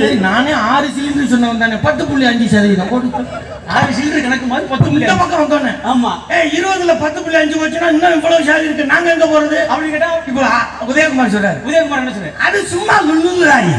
சரி. 0.00 0.14
நானே 0.26 0.52
ஆறு 0.70 0.88
சிலிண்டர் 0.96 1.32
சொன்னவன் 1.32 1.62
தானே. 1.64 1.78
பத்து 1.86 2.02
புள்ளி 2.06 2.26
அஞ்சு 2.30 2.46
சதவீதம் 2.48 2.92
ஓட்டு. 2.96 3.22
ஆறு 3.70 3.90
சில்லறை 3.94 4.20
கணக்கு 4.22 4.46
மாதிரி 4.46 4.66
பத்து 4.66 4.84
இந்த 4.84 4.92
முடியாது 4.94 5.18
பக்கம் 5.20 5.42
வந்தோன்னே 5.42 5.72
ஆமா. 5.90 6.12
ஏய் 6.36 6.50
இருபதுல 6.56 6.94
பத்து 6.98 7.18
புள்ளி 7.22 7.38
அஞ்சு 7.38 7.58
போச்சுன்னா 7.60 7.90
இன்னும் 7.92 8.16
இவ்வளவு 8.16 8.46
சாதி 8.48 8.66
இருக்கு. 8.68 8.90
நாங்க 8.92 9.08
எங்க 9.12 9.26
போறது? 9.26 9.58
அப்படி 9.68 9.90
கேட்டா 9.90 10.08
இப்போ 10.24 10.42
உதயகுமார் 10.88 11.34
சொல்றாரு. 11.34 11.60
உதயகுமார் 11.64 12.02
என்ன 12.02 12.14
சொல்றேன் 12.14 12.38
அது 12.46 12.60
சும்மா 12.72 12.96
லுல்லுங்கிறாய் 13.08 13.70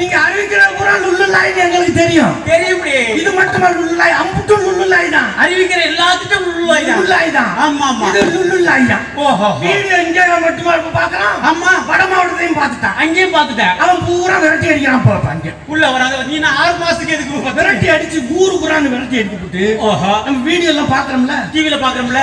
நீங்க 0.00 0.16
அறிவிக்கிற 0.20 0.62
பூரா 0.74 0.92
லுல்லுலாயின்னு 1.02 1.62
எங்களுக்கு 1.64 1.94
தெரியும். 1.94 2.34
தெரியும்படி 2.46 2.92
இது 3.20 3.30
மட்டுமா 3.38 3.68
லுல்லுலாய் 3.74 4.14
அம்புட்டு 4.20 4.54
லுல்லுலாய் 4.64 5.10
தான். 5.14 5.28
அறிவிக்கிற 5.42 5.80
எல்லாத்துக்கும் 5.90 6.46
உள்ளுவாய் 6.50 6.86
தான். 6.86 6.98
லுல்லுலாய் 6.98 7.32
தான். 7.36 7.50
ஆமா 7.64 7.86
ஆமா. 7.90 8.06
இது 8.12 8.22
லுல்லுலாய் 8.30 8.86
தான். 8.92 9.04
ஓஹோ. 9.24 9.48
வீடியோ 9.64 9.96
இங்கே 10.04 10.24
மட்டுமா 10.46 10.72
இப்ப 10.80 10.92
பாக்குறான் 10.96 11.36
ஆமா. 11.50 11.72
வட 11.90 12.02
மாவட்டத்தையும் 12.12 12.58
பார்த்துட்டான். 12.60 12.96
அங்கேயும் 13.02 13.34
பார்த்துட்டேன். 13.36 13.74
அவன் 13.82 14.00
பூரா 14.08 14.36
விரட்டி 14.44 14.70
அடிக்கிறான் 14.72 15.04
போல 15.06 15.18
அங்க. 15.32 15.52
உள்ள 15.72 15.84
வராத 15.94 16.22
நீ 16.30 16.38
நான் 16.46 16.58
ஆறு 16.62 16.74
மாசத்துக்கு 16.80 17.16
எதுக்கு 17.16 17.56
விரட்டி 17.60 17.88
அடிச்சு 17.96 18.18
ஊரு 18.36 18.54
பூரான்னு 18.60 18.92
விரட்டி 18.94 19.18
அடிச்சு 19.20 19.40
விட்டு 19.42 19.64
ஓஹோ. 19.88 20.12
நம்ம 20.26 20.38
வீடியோ 20.48 20.72
எல்லாம் 20.74 20.92
பாக்குறோம்ல 20.94 21.36
டிவில 21.54 21.78
பாக்குறோம்ல 21.84 22.22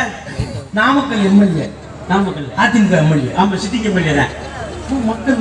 நாமக்கல் 0.73 1.23
எம்எல்ஏ. 1.29 1.67
நாமக்கல். 2.09 2.49
அதிமுக 2.63 2.93
எம்எல்ஏ. 2.99 3.31
ஆமா 3.41 3.55
சிட்டிக்கு 3.63 3.89
எம்எல்ஏ 3.89 4.13
தான். 4.19 4.33
மக்கள் 4.95 5.35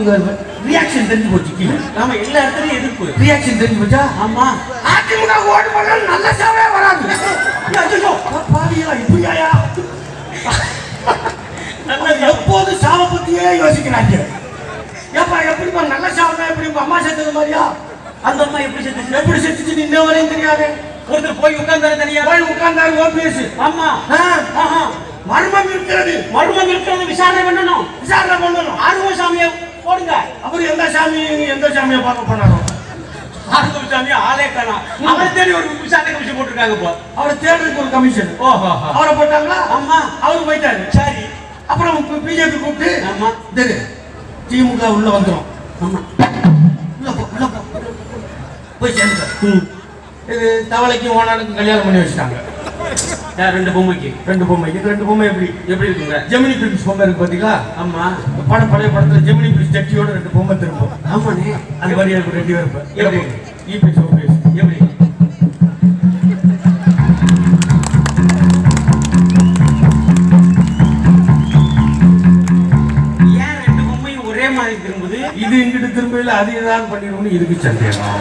ரியாக்ஷன் 0.66 1.08
தெரிஞ்சு 1.10 1.30
போச்சு 1.32 1.66
நாம 1.96 2.14
எல்லா 2.16 2.40
இடத்துலயும் 2.40 2.78
எதிர்ப்பு. 2.78 3.04
ரியாக்ஷன் 3.22 3.60
தெரிஞ்சு 3.60 3.80
போச்சா 3.82 4.02
ஆமா. 4.24 4.46
அதிமுக 4.92 5.34
ஓட்டு 5.52 5.70
பண்ணா 5.74 5.94
நல்ல 6.10 6.32
சாவே 6.32 6.64
வராது. 6.74 7.04
ஐயோ, 7.78 8.12
பாவியா 8.54 8.94
இப்படியாயா? 9.02 9.48
நல்லது. 11.86 12.20
எப்போது 12.26 12.76
சாவை 12.76 13.06
பத்தியே 13.06 13.42
யோசிக்கிறாங்க? 13.62 14.18
ஏப்பா 15.12 15.40
எப்படிப்பா 15.40 15.82
நல்ல 15.82 16.08
சாவனா 16.08 16.46
எப்படி 16.48 16.70
அம்மா 16.78 17.02
செத்தது 17.02 17.32
மாதிரியா? 17.32 17.62
அந்த 18.22 18.44
அம்மா 18.44 18.58
எப்படி 18.58 18.84
செத்துச்சு? 18.84 19.18
எப்படி 19.20 19.40
செத்துச்சு 19.40 19.76
இன்ன 19.78 20.02
வரையும் 20.04 20.28
தெரியாது. 20.28 20.66
ஒருத்தர் 21.10 21.40
போய் 21.40 21.54
உட்கார்ந்தாரு 21.54 21.96
தனியா? 21.96 22.24
போய் 22.24 22.40
உட்கார்ந்தாரு 22.42 23.02
ஓபிஎஸ். 23.06 23.42
ஆமா. 23.58 23.88
ஆஹா. 24.62 24.82
மர்மம் 25.26 25.70
இருக்கிறது. 25.70 26.14
மர்மம் 26.32 26.70
இருக்கிறது 26.72 27.04
விசாரணை 27.06 27.42
பண்ணணும். 27.42 27.84
விசாரணை 28.02 28.36
பண்ணணும். 28.42 28.78
ஆர்வ 28.86 29.10
சாமியை 29.20 29.48
போடுங்க. 29.86 30.12
அவர் 30.44 30.68
எந்த 30.70 30.84
சாமி 30.94 31.20
எந்த 31.54 31.66
சாமியை 31.76 32.00
பார்க்க 32.02 32.30
போனாரோ? 32.30 32.58
ஆர்வ 33.56 33.82
சாமி 33.92 34.12
ஆளே 34.22 34.46
காணோம் 34.48 34.84
அவரை 35.08 35.26
தேடி 35.32 35.52
ஒரு 35.52 35.68
விசாரணை 35.82 36.12
கமிஷன் 36.12 36.38
போட்டிருக்காங்க 36.38 36.76
இப்போ. 36.78 36.90
அவரை 37.16 37.34
தேடுறதுக்கு 37.36 37.82
ஒரு 37.84 37.90
கமிஷன். 37.90 38.32
ஓஹோ. 38.40 38.70
அவரை 38.92 39.12
போட்டாங்களா? 39.14 39.58
ஆமா. 39.76 39.98
அவரு 40.22 40.46
போயிட்டாரு. 40.48 40.82
சரி. 40.96 41.24
அப்புறம் 41.66 41.96
பிஜேபி 42.26 42.58
கூப்பிட்டு 42.58 42.90
ஆமா. 43.10 43.28
தெரு 43.54 43.76
திமுக 44.50 44.90
உள்ள 44.96 45.10
போ 45.20 45.36
போய் 48.80 48.92
சேர்ந்துட்டார் 48.92 49.32
ம். 49.46 49.62
இது 50.32 50.46
தவளைக்கும் 50.68 51.16
ஓனானுக்கும் 51.16 51.58
கல்யாணம் 51.58 51.84
பண்ணி 51.84 52.00
வச்சுட்டாங்க. 52.00 52.36
ரெண்டு 53.38 53.70
பொம்மைக்கு. 53.74 54.10
ரெண்டு 54.28 54.44
பொம்மை 54.48 54.68
இது 54.74 54.90
ரெண்டு 54.92 55.06
பொம்மை 55.08 55.24
எப்படி? 55.30 55.48
எப்படி 55.72 55.88
இருக்குங்க? 55.88 56.18
ஜெமினி 56.30 56.54
பிலிப்ஸ் 56.60 56.86
பொம்மை 56.88 57.04
இருக்கு 57.06 57.22
பாத்தீங்களா? 57.22 57.54
ஆமா. 57.82 58.04
படம் 58.50 58.70
பழைய 58.72 58.88
படத்துல 58.94 59.20
ஜெமினி 59.28 59.50
பிலிப்ஸ் 59.56 59.74
சட்டியோட 59.76 60.08
ரெண்டு 60.18 60.32
பொம்மை 60.36 60.56
திரும்பும். 60.62 60.94
ஆமாண்ணே. 61.14 61.54
அது 61.82 61.96
மாதிரி 61.98 62.14
இருக்கும் 62.16 62.38
ரெண்டு 62.38 62.54
பேரும் 62.54 62.74
எப்படி? 63.02 63.20
இபிஎஸ் 63.74 64.02
ஓபிஎஸ் 64.04 64.38
எப்படி? 64.60 64.78
ஏன் 73.44 73.58
ரெண்டு 73.66 73.82
பொம்மையும் 73.88 74.26
ஒரே 74.32 74.48
மாதிரி 74.58 74.76
திரும்புது? 74.86 75.18
இது 75.44 75.54
இங்கிட்டு 75.64 75.90
திரும்பல 75.98 76.34
அது 76.40 76.52
ஏதாவது 76.62 76.86
பண்ணிடும்னு 76.94 77.34
இதுக்கு 77.38 77.56
சந்தேகம். 77.68 78.20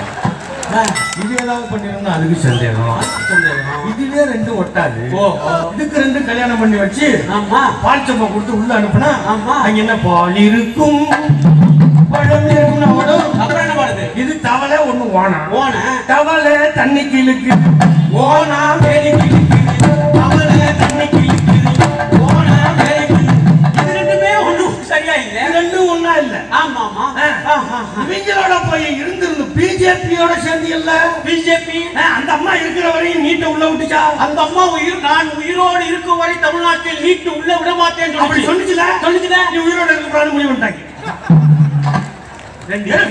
இது 1.22 1.34
ஏதாவது 1.36 1.66
பண்ணிடும்னு 1.72 2.12
அதுக்கு 2.14 2.38
சந்தேகம். 2.44 3.02
சந்தேகம். 3.26 3.84
இதுவே 3.92 4.22
ரெண்டும் 4.32 4.58
ஒட்டாது. 4.62 5.02
இதுக்கு 5.74 5.96
ரெண்டு 6.04 6.20
கல்யாணம் 6.30 6.62
பண்ணி 6.62 6.78
வச்சு 6.78 7.08
ஆமா. 7.38 7.62
பால் 7.84 8.06
சம்பா 8.08 8.28
கொடுத்து 8.28 8.54
உள்ள 8.60 8.72
அனுப்புனா 8.80 9.12
ஆமா. 9.34 9.56
அங்க 9.66 9.80
என்ன 9.84 9.96
பால் 10.06 10.40
இருக்கும்? 10.46 11.02
பழம் 12.12 12.50
அப்புறம் 13.36 13.64
என்ன 13.64 13.76
பண்ணுது 13.78 14.04
இது 14.22 14.34
தவளை 14.42 14.78
ஒண்ணு 14.90 15.06
ஓனா 15.16 15.40
போன 15.52 15.74
தவளை 16.10 16.54
தண்ணிக்கு 16.78 17.18
இழுக்கு 17.24 17.52
ஓனா 18.22 18.60
வேலிக்கு 18.84 19.28
இழுக்குது 19.30 19.96
தவளை 20.16 20.46
தண்ணிக்கு 20.82 21.22
இழுக்குது 21.26 21.88
ஓனா 22.28 22.58
இழுக்குது. 22.98 23.34
இது 23.74 23.92
ரெண்டுமே 23.98 24.32
ஒண்ணும் 24.46 24.78
சரியா 24.92 25.16
இல்ல. 25.24 25.38
ரெண்டும் 25.58 25.90
ஒண்ணா 25.94 26.14
இல்ல. 26.24 26.36
ஆமா 26.62 26.84
ஆமா. 26.98 27.80
இவங்களோட 28.06 28.56
போய் 28.70 28.88
இருந்திருந்து 28.96 29.35
பிஜேபியோட 29.76 30.34
சேர்ந்து 30.44 30.68
இல்ல. 30.76 30.92
பிஜேபி? 31.24 31.80
அந்த 32.10 32.30
அம்மா 32.36 32.52
இருக்கிற 32.56 32.86
வரையும் 32.96 33.24
நீட்டை 33.26 33.48
உள்ள 33.54 33.66
விட்டுச்சா? 33.70 34.02
அந்த 34.26 34.40
அம்மா 34.46 34.64
உயிர் 34.76 35.02
நான் 35.06 35.30
உயிரோடு 35.40 35.84
இருக்கும் 35.90 36.20
வரை 36.22 36.36
தமிழ்நாட்டில் 36.46 37.02
நீட்டு 37.06 37.30
உள்ள 37.34 37.52
விட 37.60 37.72
மாட்டேன் 37.82 38.16
அப்படி 38.24 38.44
சொல்லுச்சுல? 38.48 38.84
சொல்லுச்சுல? 39.06 39.38
நீ 39.52 39.58
உயிரோட 39.66 39.90
இருக்கக்கூடாது 39.90 40.34
முடிவு 40.36 40.52
பண்ணிட்டாங்க. 40.52 40.82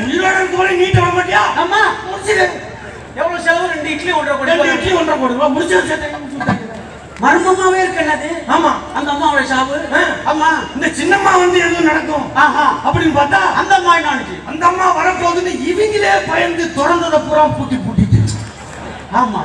உயிரோட 0.07 0.37
இருக்கும் 0.39 0.63
வரை 0.63 0.75
நீட்டை 0.83 1.01
விட 1.01 1.13
மாட்டியா? 1.19 1.43
ஆமா 1.63 1.83
முடிச்சுது 2.07 2.47
எவ்வளவு 3.21 3.45
செலவு? 3.45 3.67
ரெண்டு 3.75 3.91
இட்லி 3.95 4.13
ஒன்றரை 4.19 4.37
கோடி 4.39 4.73
இட்லி 4.77 4.95
ஒன்றரை 5.01 5.19
போடுவா 5.21 5.49
முடிச்சு 5.57 5.83
சேர்த்து 5.91 6.63
மர்மமாவே 7.25 7.79
இருக்கு 7.83 8.03
என்னது? 8.03 8.31
ஆமா. 8.55 8.71
அந்த 8.97 9.09
அம்மாவோட 9.13 9.43
சாவு. 9.47 9.77
ஆமா. 10.31 10.49
இந்த 10.75 10.87
சின்னம்மா 10.99 11.33
வந்து 11.41 11.59
எதுவும் 11.65 11.89
நடக்கும்? 11.91 12.27
ஆஹா. 12.43 12.67
அப்படின்னு 12.87 13.15
பார்த்தா 13.17 13.41
அந்த 13.61 13.73
அம்மா 13.75 13.95
என்ன 13.97 14.17
அந்த 14.51 14.63
அம்மா 14.67 14.87
வரப்போகுதுன்னு 14.99 15.53
இவங்களே 15.71 16.13
பயந்து 16.29 16.65
திறந்ததை 16.77 17.21
பூரா 17.27 17.45
பூட்டி 17.57 17.79
பூட்டிட்டு. 17.79 18.21
ஆமா? 19.21 19.41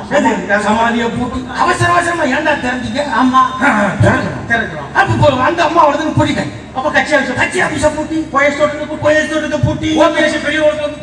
சமாதியை 0.64 1.08
பூட்டி. 1.10 1.40
அவசர 1.62 1.88
அவசரமா 1.92 2.24
ஏன்டா 2.36 2.54
தெரிஞ்சுக்க 2.64 3.02
ஆமா. 3.20 3.42
திறக்கிறோம் 4.48 4.88
அப்ப 4.94 5.28
அந்த 5.44 5.60
அம்மா 5.68 5.82
வருதுன்னு 5.88 6.16
பூட்டிட்டாங்க 6.16 6.56
அப்ப 6.76 6.88
கட்சி 6.90 7.12
ஆஃபீஸ் 7.16 7.38
கட்சி 7.38 7.58
ஆபீஸ 7.62 7.86
பூட்டி 7.94 8.16
போயஸ் 8.32 8.58
தோட்டத்துக்கு 8.58 8.96
கோயில் 9.04 9.30
தோட்டத்தை 9.30 9.58
பூட்டி. 9.60 9.88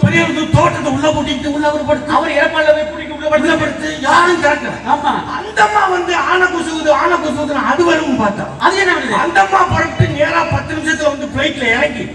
பெரிய 0.03 0.21
தோட்டத்தை 0.53 0.91
உள்ள 0.93 1.07
பூட்டிட்டு 1.15 1.49
உள்ள 1.55 1.65
ஒரு 1.73 1.97
அவர் 2.15 2.35
இறப்பால 2.37 2.67
போய் 2.73 3.06
படுத்து 3.31 3.57
படுத்து 3.61 3.89
யாரும் 4.05 4.41
திறக்கல. 4.43 4.73
ஆமா. 4.93 5.13
அந்த 5.37 5.59
அம்மா 5.65 5.83
வந்து 5.87 6.13
ஆனை 6.27 6.47
குசுகுது 6.47 6.91
ஆனை 7.01 7.15
அது 7.71 7.83
வரும் 7.85 8.19
பார்த்தா 8.21 8.45
அது 8.59 8.75
என்ன 8.77 9.17
அந்த 9.23 9.39
அம்மா 9.45 9.61
புறப்பட்டு 9.71 10.07
நேரா 10.17 10.41
பத்து 10.51 10.71
நிமிஷத்துல 10.75 11.11
வந்து 11.13 11.29
பிளைட்ல 11.35 11.65
இறங்கி. 11.75 12.05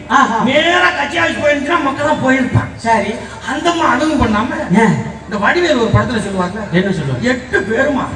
நேரா 0.49 0.91
கட்சி 0.99 1.19
ஆஃபீஸ் 1.19 1.43
போயிருந்துச்சுன்னா 1.43 1.81
மக்கள் 1.89 2.11
தான் 2.11 2.23
போயிருப்பாங்க. 2.25 2.73
சரி. 2.87 3.13
அந்த 3.53 3.67
அம்மா 3.71 3.87
அதுவும் 3.95 4.23
பண்ணாம 4.23 4.61
இந்த 5.27 5.37
வடிவேல் 5.45 5.83
ஒரு 5.83 5.93
படத்துல 5.95 6.23
சொல்லுவாங்க. 6.25 6.59
என்ன 6.73 6.93
சொல்லுவாங்க? 6.93 7.29
எட்டு 7.29 7.59
பேருமா? 7.69 8.07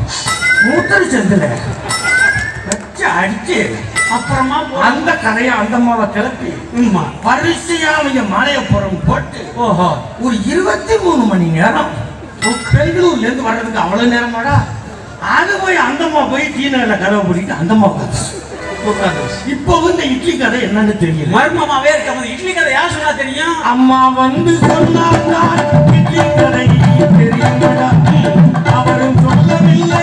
மூத்தர் 0.65 1.11
செந்தில 1.13 1.45
வச்சு 2.69 3.05
அடிச்சு 3.17 3.59
அப்புறமா 4.15 4.59
அந்த 4.87 5.11
கதையை 5.17 5.53
அந்த 5.55 5.75
அம்மாவை 5.77 6.07
கிளப்பி. 6.11 6.51
வரிசையா 7.27 7.91
அவங்க 7.99 8.21
மலையப்புறம் 8.35 8.99
போட்டு 9.07 9.41
ஓஹோ. 9.65 9.89
ஒரு 10.21 10.37
இருபத்தி 10.47 10.97
மூணு 11.05 11.25
மணி 11.25 11.47
நேரம் 11.57 11.93
பெங்களூர்ல 12.73 13.27
இருந்து 13.27 13.47
வர்றதுக்கு 13.49 13.83
அவ்வளவு 13.85 14.13
நேரமாடா 14.15 14.57
அது 15.35 15.53
போய் 15.61 15.85
அந்த 15.85 16.03
அம்மா 16.05 16.23
போய் 16.27 16.45
நகர்ல 16.75 16.97
கதவை 16.97 17.23
பூட்டிட்டு 17.23 17.55
அந்த 17.57 17.73
அம்மா 17.75 17.89
உட்காந்துச்சு. 17.91 18.33
உட்கார்ந்து. 18.91 19.23
இப்போ 19.53 19.77
இந்த 19.85 20.03
இட்லி 20.15 20.33
கதை 20.37 20.59
என்னன்னு 20.67 20.95
தெரியல 21.01 21.33
மர்மமாவே 21.37 21.91
இருக்க 21.95 22.33
இட்லி 22.35 22.53
கதை 22.53 22.71
யார் 22.73 22.93
சொன்னா 22.95 23.13
தெரியும் 23.23 23.57
அம்மா 23.73 24.01
வந்து 24.19 24.53
சொன்னார் 24.67 25.65
இட்லி 25.99 26.21
கதை 26.37 26.67
தெரியுமடா 27.17 27.89
அவரும் 28.75 29.19
சொல்லவில்லை 29.27 30.03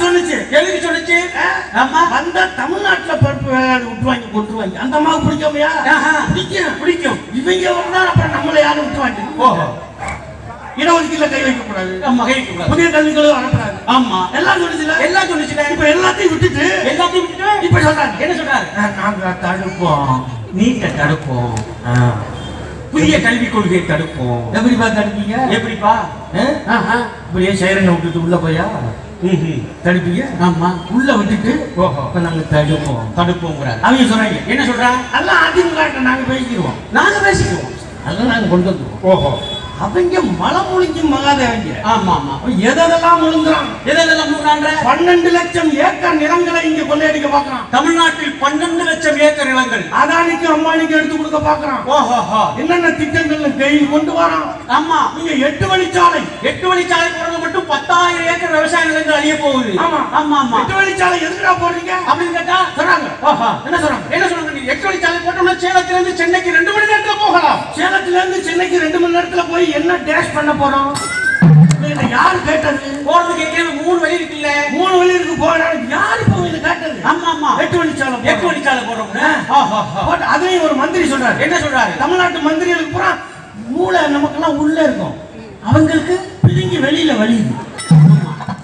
சொல்லுச்சு. 0.00 0.36
எதுக்கு 0.50 0.78
சொல்லுச்சு? 0.86 1.18
ஆமா. 1.74 2.00
வந்தா 2.10 2.42
தமிழ்நாட்டுல 2.56 3.14
பருப்பு 3.14 3.48
வேகாது 3.50 3.84
விட்டுருவாங்க 3.84 4.28
கொட்டுருவாங்க 4.34 4.76
அந்த 4.76 4.96
அம்மாவுக்கு 4.96 5.26
பிடிக்காமையா. 5.26 5.70
பிடிக்கும். 6.28 6.72
பிடிக்கும். 6.80 7.18
இவங்க 7.32 7.72
வந்தா 7.72 8.00
அப்புறம் 8.06 8.34
நம்மள 8.36 8.60
யாரும் 8.60 8.86
விட்டுவாங்க 8.86 9.22
ஓஹோ. 9.38 9.66
இடஒதுக்கீடுல 10.80 11.26
கை 11.30 11.42
வைக்க 11.42 11.62
கூடாது. 11.66 11.92
மகைக்கு 12.20 12.52
கூடாது. 12.52 12.70
புதிய 12.70 12.88
கல்விகளும் 12.88 13.36
வரக்கூடாது 13.36 13.76
ஆமா. 13.94 14.18
எல்லாம் 14.32 14.58
சொல்லுச்சுல 14.62 14.98
எல்லாம் 15.00 15.28
சொல்லுச்சுல? 15.30 15.62
இப்ப 15.72 15.84
எல்லாத்தையும் 15.94 16.32
விட்டுட்டு 16.32 16.64
எல்லாத்தையும் 16.92 17.24
விட்டுட்டு 17.24 17.66
இப்ப 17.66 17.78
சொல்றாங்க. 17.78 18.18
என்ன 18.18 18.34
சொல்றாரு? 18.40 18.66
நாங்க 19.00 19.30
தடுப்போம். 19.44 20.24
நீட்ட 20.52 20.86
தடுப்போம். 21.00 21.54
புதிய 22.90 23.20
கல்விக் 23.22 23.52
கொள்கையை 23.52 23.82
தடுப்போம். 23.88 24.44
எப்படிப்பா 24.52 24.86
தடுப்பீங்க? 24.86 25.48
எப்படிப்பா. 25.48 25.94
இப்படியே 27.28 27.52
சைரனை 27.52 27.90
விட்டுட்டு 27.94 28.22
உள்ள 28.22 28.36
போயா. 28.36 28.64
தடுப்பீங்க? 29.84 30.22
ஆமா. 30.40 30.68
உள்ள 30.90 31.12
விட்டுட்டு 31.14 31.72
ஓஹோ. 31.76 32.02
இப்ப 32.06 32.20
நாங்க 32.20 32.42
தடுப்போம். 32.54 33.04
தடுப்போங்கிறார். 33.16 33.80
அவங்க 33.80 34.02
சொன்னாங்க 34.14 34.46
என்ன 34.46 34.64
சொல்றா 34.64 34.90
அதெல்லாம் 35.12 35.42
அதிமுக 35.46 36.00
நாங்க 36.00 36.32
பேசிக்கிறோம் 36.32 36.78
நாங்க 36.92 37.18
பேசிக்குவோம். 37.18 37.74
அதெல்லாம் 38.04 38.32
நாங்க 38.32 38.46
கொண்டு 38.46 38.70
வந்துருவோம். 38.70 39.00
ஓஹோ. 39.00 39.30
அவங்க 39.84 40.20
மலை 40.40 40.60
முழிஞ்சு 40.68 41.02
மகாதேவங்க. 41.10 41.72
ஆமா 41.92 42.12
ஆமா 42.18 42.34
எதெல்லாம் 42.68 43.18
முழுங்குறான் 43.22 43.66
எதெல்லாம் 43.90 44.30
முழுங்கான்ற 44.30 44.68
பன்னெண்டு 44.86 45.30
லட்சம் 45.34 45.70
ஏக்கர் 45.86 46.16
நிலங்களை 46.20 46.60
இங்க 46.68 46.82
கொள்ளையடிக்க 46.90 47.28
பாக்குறான் 47.28 47.64
தமிழ்நாட்டில் 47.74 48.32
பன்னெண்டு 48.42 48.84
லட்சம் 48.88 49.18
ஏக்கர் 49.26 49.50
நிலங்கள். 49.50 49.84
அதானிக்கு 50.00 50.46
அம்பானிக்கு 50.54 50.96
எடுத்து 50.98 51.16
கொடுக்க 51.16 51.40
பாக்குறான் 51.40 51.82
ஓஹோஹோ. 51.94 52.40
என்னென்ன 52.62 52.92
திட்டங்கள் 53.00 53.58
கையில் 53.60 53.90
கொண்டு 53.90 54.14
வரான். 54.18 54.46
ஆமா. 54.78 55.00
நீங்க 55.16 55.32
எட்டு 55.48 55.66
வழிச்சாலை. 55.72 56.22
எட்டு 56.50 56.66
வழிச்சாலை 56.72 57.10
போறது 57.12 57.38
மட்டும் 57.44 57.68
பத்தாயிரம் 57.72 58.30
ஏக்கர் 58.32 58.56
விவசாய 58.56 58.84
நிலங்கள் 58.84 59.18
அழிய 59.18 59.36
போகுது. 59.36 59.74
ஆமா. 59.84 60.00
ஆமா 60.20 60.38
ஆமா. 60.40 60.58
எட்டு 60.62 60.76
வழிச்சாலை 60.80 61.18
எதுக்குடா 61.26 61.54
போடுறீங்க? 61.62 61.92
அப்படின்னு 62.08 62.36
கேட்டா 62.38 62.58
ஓஹோ. 63.28 63.50
என்ன 63.66 63.76
சொல்றாங்க? 63.76 64.08
என்ன 64.10 64.24
சொல்றாங்க? 64.26 64.64
எட்டு 64.72 64.86
வழிச்சாலை 64.88 65.20
போட்டோம்னா 65.20 65.54
சேலத்துல 65.62 65.96
இருந்து 65.96 66.16
சென்னைக்கு 66.16 66.56
ரெண்டு 66.58 66.72
மணி 66.72 66.90
நேரத்துல 66.92 67.16
போகலாம். 67.20 67.60
சேலத்துல 67.78 68.18
இருந்து 68.20 68.40
சென்னைக்கு 68.48 68.82
ரெண்டு 68.84 69.00
மணி 69.00 69.16
நேரத்துல 69.16 69.44
போய் 69.52 69.64
என்ன 69.72 69.96
டேஷ் 70.08 70.34
பண்ண 70.34 70.52
போறோம்? 70.52 70.90
இதை 71.90 72.04
யாரு 72.10 72.38
கேட்டது? 72.46 72.86
போறதுக்கு 73.06 73.44
எங்கேயுமே 73.46 73.72
மூணு 73.82 73.98
வழி 74.00 74.16
இருக்குல்ல. 74.18 74.48
மூணு 74.70 74.98
வழி 74.98 75.14
இருக்கு 75.14 75.34
போனா 75.42 75.66
யாரு 75.94 76.20
இப்போ 76.26 76.46
இது 76.48 76.60
கேட்டது? 76.60 76.98
ஆமா 77.10 77.28
ஆமா. 77.34 77.50
எட்டு 77.62 77.76
வழிச்சாலை 77.82 78.16
எட்டு 78.22 78.46
போடுறோம். 78.46 78.48
வழிச்சாலை. 78.48 80.06
போட்டு 80.06 80.24
அதையும் 80.24 80.64
ஒரு 80.64 80.74
மந்திரி 80.74 81.10
சொல்றாரு. 81.12 81.38
என்ன 81.40 81.58
சொல்றாரு? 81.58 81.92
தமிழ்நாட்டு 81.98 82.40
மந்திரிகளுக்கு 82.48 82.92
பூரா 82.92 83.10
மூளை 83.68 84.00
நமக்கெல்லாம் 84.10 84.58
உள்ள 84.58 84.82
இருக்கும். 84.82 85.14
அவங்களுக்கு 85.64 86.14
பிதுங்கி 86.46 86.78
வெளியில 86.86 87.12
வலியுது 87.20 87.54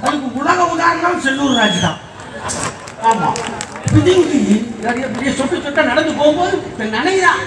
அதுக்கு 0.03 0.29
உலக 0.41 0.65
உதாரணம் 0.75 1.23
செல்லூர் 1.27 1.59
ராஜ் 1.61 1.81
தான். 1.81 1.99
ஆமா. 3.11 3.29
பிதுங்கி 3.95 4.41
நிறைய 4.85 5.07
பெரிய 5.07 5.33
சொட்டு 5.33 5.57
சொட்டா 5.57 5.85
நடந்து 5.85 6.13
போகும்போது 6.13 6.55
நினைதான். 6.97 7.41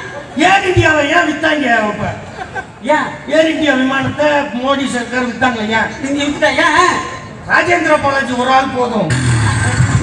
ஏர் 0.47 0.67
இந்தியாவை 0.69 1.03
ஏன் 1.15 1.27
வித்தாங்க 1.29 1.67
இப்ப? 1.91 2.07
ஏன் 2.95 3.07
ஏர் 3.35 3.51
இந்தியா 3.51 3.73
விமானத்தை 3.81 4.27
மோடி 4.59 4.85
சர்க்கார் 4.93 5.29
வித்தாங்க 5.29 5.61
ஏன் 5.77 5.89
இங்க 6.07 6.19
விட்டுட்டா 6.21 6.51
ஏன் 6.65 6.95
ராஜேந்திர 7.49 7.95
பாலாஜி 8.03 8.33
ஒரு 8.41 8.51
ஆள் 8.53 8.75
போதும். 8.75 9.09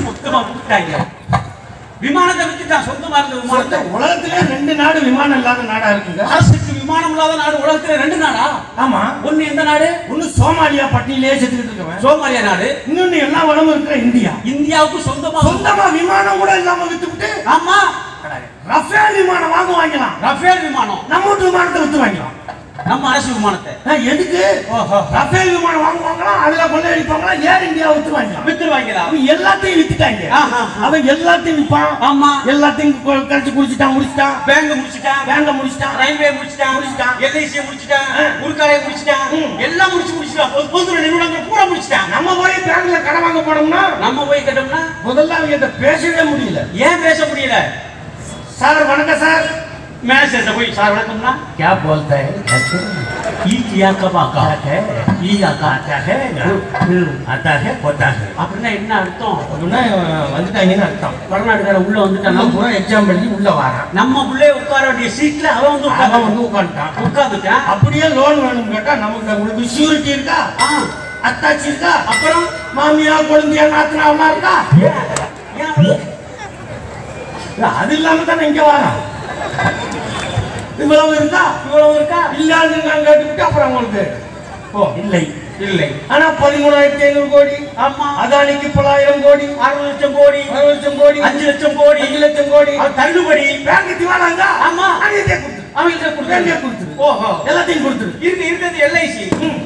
மொத்தமா 0.07 0.41
விட்டுட்டாங்க 0.43 0.93
விமானத்தை 2.05 2.45
வித்துட்டான் 2.47 2.87
சொந்தமா 2.87 3.17
இருந்த 3.19 3.37
விமானத்தை? 3.41 3.79
உலகத்திலே 3.97 4.39
ரெண்டு 4.53 4.73
நாடு 4.75 4.99
விமானம் 5.05 5.39
இல்லாத 5.41 5.65
நாடா 5.69 5.89
இருக்குங்க. 5.95 6.23
அரசுக்கு 6.35 6.71
விமானம் 6.79 7.13
இல்லாத 7.13 7.35
நாடு 7.43 7.57
உலகத்துல 7.63 7.99
ரெண்டு 8.01 8.17
நாடா? 8.23 8.47
ஆமா. 8.85 9.03
ஒண்ணு 9.29 9.43
எந்த 9.51 9.63
நாடு? 9.69 9.89
ஒண்ணு 10.13 10.25
சோமாலியா 10.39 10.87
பட்டியலே 10.95 11.35
செத்துக்கிட்டு 11.35 11.73
இருக்கவன். 11.73 12.01
சோமாலியா 12.05 12.43
நாடு. 12.49 12.69
இன்னொன்னு 12.89 13.19
எல்லா 13.27 13.43
வளமும் 13.51 13.73
இருக்கிற 13.75 13.97
இந்தியா. 14.07 14.33
இந்தியாவுக்கு 14.53 15.01
சொந்தமா 15.09 15.43
சொந்தமா 15.49 15.87
விமானம் 15.99 16.41
கூட 16.43 16.53
இல்லாம 16.61 16.89
வித்துவிட்டு 16.91 17.31
ஆமா. 17.55 17.79
ரஃபேல் 18.67 19.15
விமானம் 19.15 19.51
வாங்க 19.51 19.73
வாங்கலாம் 19.73 20.21
ரஃபேல் 20.21 20.61
விமானம். 20.61 20.99
நம்ம 21.09 21.35
விமானத்தை 21.35 21.83
வித்து 21.83 22.07
வாங்கலாம் 22.07 22.41
நம்ம 22.87 23.09
அரசு 23.09 23.33
விமானத்தை. 23.33 24.05
எதுக்கு. 24.05 24.65
ரஃபேல் 25.13 25.53
விமானம் 25.53 25.83
வாங்குவாங்களா 25.83 26.43
அதுல 26.45 26.65
கொள்ளையடிப்பாங்களா? 26.65 27.41
ஏர் 27.41 27.69
இந்தியா 27.69 27.91
வித்து 27.91 28.11
வாங்கலாம் 28.11 28.47
வித்துருவாங்களா 28.47 28.95
அவன் 28.95 29.29
எல்லாத்தையும் 29.29 29.81
வித்துட்டாங்க. 29.81 30.29
அவன் 30.83 31.09
எல்லாத்தையும் 31.09 31.59
விற்பான் 31.59 31.89
ஆமா. 32.01 32.31
எல்லாத்தையும் 32.47 32.97
கரைச்சு 33.07 33.53
குடிச்சிட்டான் 33.53 33.93
முடிச்சிட்டான். 33.93 34.33
பேங்க் 34.47 34.73
முடிச்சிட்டான். 34.73 35.23
பேங்க 35.27 35.53
முடிச்சிட்டான். 35.53 35.97
ரயில்வே 35.97 36.31
முடிச்சிட்டான். 36.31 36.75
முடிச்சிட்டான். 36.75 37.23
எல்ஐசி 37.23 37.61
முடிச்சிட்டான். 37.65 38.09
ஆ. 38.17 38.47
உருக்காலை 38.47 38.79
முடிச்சிட்டான். 38.83 39.59
எல்லாம் 39.59 39.91
முடிச்சு 39.91 40.15
முடிச்சிட்டான் 40.15 40.47
பொது- 40.47 40.71
பொதுத்துறை 40.71 41.03
நிறுவனங்கள் 41.03 41.43
பூரா 41.49 41.63
முடிச்சிட்டான். 41.65 42.09
நம்ம 42.11 42.35
போய் 42.35 42.53
பேங்க்ல 42.53 43.05
கடன் 43.05 43.23
வாங்க 43.23 43.41
போனோம்னா 43.41 43.97
நம்ம 43.99 44.25
போய் 44.25 44.43
கேட்டோம்னா 44.47 44.81
முதல்ல 45.07 45.29
அவங்க 45.29 45.67
பேசவே 45.81 46.31
முடியல. 46.31 46.73
ஏன் 46.73 47.03
பேச 47.03 47.25
முடியல? 47.25 47.55
சார் 48.62 48.80
வணக்கம் 48.90 49.22
சார் 49.22 49.46
மேனேஜர் 50.04 50.56
போய் 50.56 50.76
சார் 50.76 50.92
வணக்கம்னா 50.94 51.32
क्या 51.58 51.70
बोलता 51.84 52.16
है 52.18 52.28
ஈ 53.48 53.56
கியா 53.66 53.90
கபா 53.98 54.24
கா 54.34 54.44
ஈ 55.24 55.34
ஆக்கா 55.48 55.70
आता 55.76 55.96
है 56.08 56.16
आता 57.34 57.52
है 57.56 57.72
होता 57.84 58.08
है 58.12 58.26
அப்படின்னா 58.42 58.70
என்ன 58.78 58.92
அர்த்தம் 59.00 59.38
அப்படின்னா 59.44 59.80
வந்துட்டாங்கன்னு 60.34 60.86
அர்த்தம் 60.88 61.16
வடநாடுகார 61.32 61.78
உள்ள 61.86 61.98
வந்துட்டான் 62.04 62.28
நம்ம 62.32 62.44
நம்ம 62.44 62.56
பூரா 62.56 62.70
எக்ஸாம் 62.80 63.10
எழுதி 63.14 63.30
உள்ள 63.38 63.50
வரான் 63.60 63.90
நம்ம 64.00 64.24
உள்ளே 64.32 64.50
உட்கார 64.60 64.84
வேண்டிய 64.90 65.10
சீட்ல 65.18 65.48
அவன் 65.58 65.74
வந்து 65.76 65.90
அவன் 65.90 65.96
உட்கார்ந்து 65.96 66.28
வந்து 66.28 66.46
உட்காந்துட்டான் 66.48 66.94
உட்கார்ந்துட்டான் 67.08 67.64
அப்படியே 67.74 68.10
லோன் 68.18 68.42
வேணும் 68.44 68.72
கேட்டா 68.74 68.96
நமக்கு 69.04 69.36
உங்களுக்கு 69.38 69.74
சியூரிட்டி 69.76 70.12
இருக்கா 70.16 70.40
ஆ, 70.60 70.68
அத்தாச்சி 71.30 71.68
இருக்கா 71.72 71.94
அப்புறம் 72.12 72.46
மாமியா 72.78 73.16
குழந்தையா 73.30 73.66
நாத்தனாவெல்லாம் 73.74 74.34
இருக்கா 74.34 74.56
ஏன் 74.82 75.02
ஏன் 75.58 75.70
அவ்வளவு? 75.70 75.96
இல்ல, 75.96 75.96
அது 77.79 77.95
இல்லாம 77.95 78.25
தானே 78.25 78.47
இங்க 78.47 78.63
வரான் 78.63 79.01
இவ்வளவு 80.79 81.13
இருக்கா 81.17 81.43
இவ்வளவு 81.67 81.95
இருக்கா? 81.95 82.21
இல்லாதுன்னு 82.39 82.89
நான் 82.89 83.07
கேட்டுக்கிட்டு 83.07 83.43
அப்புறம் 83.43 83.71
உங்களுக்கு 83.71 84.05
ஓ 84.75 84.83
இல்லை. 84.97 85.23
இல்லை. 85.61 85.87
ஆனா 86.09 86.27
பதிமூணாயிரத்தி 86.41 87.05
ஐநூறு 87.05 87.29
கோடி 87.29 87.57
ஆமா. 87.79 88.07
அதானிக்கு 88.23 88.69
தொள்ளாயிரம் 88.71 89.23
கோடி 89.23 89.47
அறுபது 89.61 89.89
லட்சம் 89.89 90.15
கோடி 90.15 90.41
அறுபது 90.49 90.71
லட்சம் 90.71 90.99
கோடி 90.99 91.19
அஞ்சு 91.21 91.45
லட்சம் 91.45 91.77
கோடி 91.77 92.01
அஞ்சு 92.01 92.19
லட்சம் 92.19 92.51
கோடி. 92.51 92.75
அது 92.77 92.95
தள்ளுபடி. 92.95 93.45
பேங்க் 93.65 93.99
திவானாங்க 94.01 94.43
ஆமா. 94.69 94.89
அதையே 95.05 95.25
கொடுத்துரு 95.35 95.62
அவங்கள்ட்ட 95.75 96.07
வேண்டிய 96.07 96.17
கொடுத்தாங்க 96.17 96.57
கொடுத்துரு. 96.65 96.91
ஓஹோ. 97.07 97.29
எல்லாத்தையும் 97.51 97.85
கொடுத்துரு. 97.85 98.11
இருக்கு 98.21 98.45
இருக்கிறது 98.47 98.79
எல்ஐசி. 98.87 99.25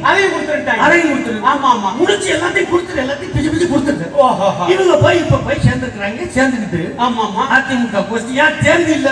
அதையும் 0.09 0.33
கொடுத்துட்டாங்க 0.35 0.83
அதையும் 0.87 1.11
கொடுத்துரு. 1.11 1.38
ஆமா 1.51 1.69
ஆமா. 1.75 1.88
முடிச்சு 2.01 2.29
எல்லாத்தையும் 2.35 2.71
கொடுத்துரு 2.71 3.03
எல்லாத்தையும் 3.05 3.35
பிச்சு 3.35 3.51
பிச்சு 3.51 3.66
கொடுத்துரு. 3.66 4.07
ஓஹோ. 4.25 4.49
இவங்க 4.75 4.97
போய் 4.97 5.21
இப்ப 5.25 5.40
போய் 5.47 5.64
சேர்ந்துக்கிறாங்க 5.66 6.29
சேர்ந்துக்கிட்டு 6.37 6.83
ஆமா 7.07 7.25
ஆமா. 7.27 7.45
அதிமுக 7.57 8.05
கோஷ்டி 8.11 8.35
ஏன் 8.45 8.61
சேர்ந்து 8.62 8.92
இல்ல. 8.92 9.09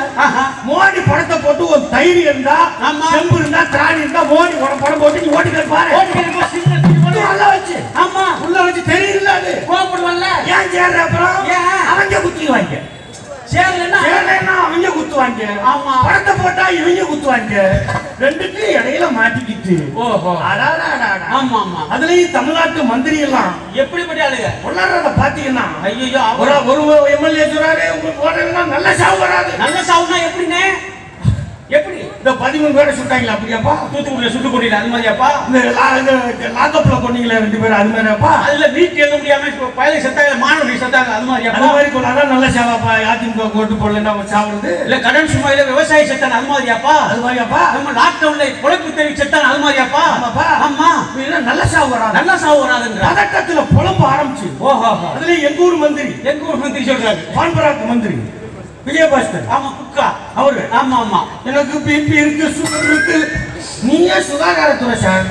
மோடி 0.69 1.03
படத்தை 1.09 1.39
போட்டு 1.39 1.67
ஒரு 1.69 1.85
தைரியம் 1.91 2.31
இருந்தா 2.31 2.57
ஆமா. 2.89 3.09
செம்பு 3.15 3.37
இருந்தா 3.39 3.63
திராணி 3.75 4.03
இருந்தா 4.05 4.23
மோடி 4.33 4.55
படம் 4.63 4.83
படம் 4.85 5.01
போட்டு 5.01 5.25
நீ 5.25 5.31
ஓட்டு 5.37 5.67
பாரு. 5.75 5.91
நல்லா 7.21 7.47
வச்சு. 7.51 7.77
ஆமா. 8.03 8.25
உள்ள 8.45 8.57
வச்சு 8.63 8.83
தெரியல 8.89 9.31
அது? 9.35 9.53
கோபப்படுவல்ல 9.69 10.27
ஏன் 10.55 10.71
சேர்ற 10.73 10.99
அப்புறம்? 11.05 11.37
ஏன்? 11.55 11.69
அவங்க 11.91 12.21
குத்துவாங்க 12.21 12.77
சேரலன்னா 13.55 14.01
சேர்றேன்னா 14.07 14.55
அவங்க 14.65 14.89
குத்துவாங்க. 14.89 15.43
ஆமா. 15.73 15.95
படத்தை 16.07 16.35
போட்டா 16.43 16.69
இவங்க 16.69 17.03
குத்துவாங்க. 17.03 17.55
ரெண்டுக்கு 18.21 18.63
இடையில 18.79 19.11
மாட்டிக்கிட்டு. 19.19 19.77
ஓஹோ. 19.95 20.33
அடாடாடாடா. 20.51 21.29
ஆமா 21.39 21.59
ஆமா. 21.61 21.83
அதுலயும் 21.91 22.31
தமிழ்நாட்டு 22.31 22.83
மந்திரி 22.83 23.19
எல்லாம் 23.19 23.53
எப்படிப்பட்ட 23.73 24.27
ஆளுங்க? 24.27 24.51
உள்ளாரத 24.69 25.13
பாத்தீங்கன்னா 25.23 25.67
ஐயோ 25.83 26.25
ஒரு 26.39 26.55
ஒரு 26.71 27.13
எம்எல்ஏ 27.15 27.47
சொல்றாரு 27.55 27.87
உங்களுக்கு 27.95 28.23
போட்டீங்கன்னா 28.25 28.65
நல்ல 28.67 28.95
சாவு 28.95 29.19
வராது. 29.19 29.53
நல்ல 29.65 29.79
சாவுனா 29.91 30.19
எப்படிண்ணே 30.29 30.65
எப்படி? 31.69 32.01
இந்த 32.25 32.33
பதிமூணு 32.43 32.75
பேரை 32.77 32.93
சுட்டாங்களா 32.99 33.33
அப்படியாப்பா? 33.35 33.73
தூத்துக்குடியில 33.91 34.31
சுட்டு 34.35 34.51
கொண்டில 34.53 34.77
அது 34.77 34.91
மாதிரியாப்பா? 34.93 35.27
இந்த 35.99 36.13
லாக்கப்ல 36.55 36.95
கொண்டீங்களே 37.03 37.41
ரெண்டு 37.43 37.59
பேரும் 37.63 37.77
அது 37.79 37.91
மாதிரியாப்பா? 37.91 38.31
அதுல 38.47 38.67
வீட்டு 38.77 39.03
எழுத 39.03 39.17
முடியாம 39.17 39.51
பயலை 39.79 39.99
செத்தாங்க 40.05 40.37
மாணவர்கள் 40.45 40.81
செத்தாங்க 40.85 41.11
அது 41.11 41.17
அது 41.17 41.27
மாதிரியாப்பா 41.31 41.69
மாதிரி 41.75 41.91
கொண்டாதான் 41.91 42.33
நல்ல 42.33 42.47
சாவாப்பா 42.55 42.93
அதிமுக 43.13 43.49
ஓட்டு 43.61 43.75
போடலன்னா 43.75 44.13
சாவுறது? 44.33 44.71
இல்ல 44.87 44.99
கடன் 45.07 45.31
சுமையில 45.33 45.67
விவசாயி 45.71 46.07
செத்தான 46.11 46.39
அது 46.39 46.49
மாதிரியாப்பா? 46.53 46.95
அது 47.11 47.21
மாதிரியாப்பா? 47.21 47.61
நம்ம 47.77 47.93
லாக்டவுன்ல 48.01 48.47
பொழைப்பு 48.63 48.95
தெரிவி 48.99 49.17
செத்தான 49.21 49.51
அது 49.51 49.61
மாதிரியாப்பா? 49.65 50.05
ஆமா. 50.67 50.89
நல்ல 51.51 51.63
சாவு 51.75 51.91
வராது. 51.95 52.17
நல்ல 52.19 52.39
சாவு 52.39 52.59
வராதுன்ற 52.65 53.03
பதட்டத்துல 53.11 53.65
புலம்ப 53.75 54.03
ஆரம்பிச்சு. 54.15 54.49
ஓஹோ 54.69 54.93
அதுல 55.13 55.37
எங்க 55.51 55.61
ஊர் 55.69 55.77
மந்திரி. 55.77 56.15
எங்க 56.33 56.49
ஊர் 56.51 56.63
மந்திரி 56.65 56.87
சொல்றாரு. 56.91 57.21
பான்பராக் 57.37 57.85
மந்திரி. 57.93 58.17
விஜயபாஸ்கர். 58.87 59.47
ஆமா 59.57 59.69
குக்கா. 59.79 60.07
அவரு. 60.35 60.63
ஆமா 60.81 60.97
ஆமா. 61.05 61.21
எனக்கு 61.45 61.79
பிபி 61.87 62.15
இருக்கு 62.23 62.47
சுகர் 62.59 62.87
இருக்கு. 62.91 63.19
நீயே 63.83 64.17
சுகாதாரத்துறை 64.31 64.97
சார் 64.97 65.27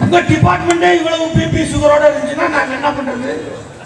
உங்க 0.00 0.18
டிபார்ட்மெண்டே 0.28 0.90
இவ்வளவு 0.98 1.24
பிபி 1.36 1.62
சுகரோட 1.72 2.02
இருந்துச்சுன்னா 2.08 2.48
நாங்க 2.48 2.74
என்ன 2.74 2.90
பண்றது? 2.90 3.32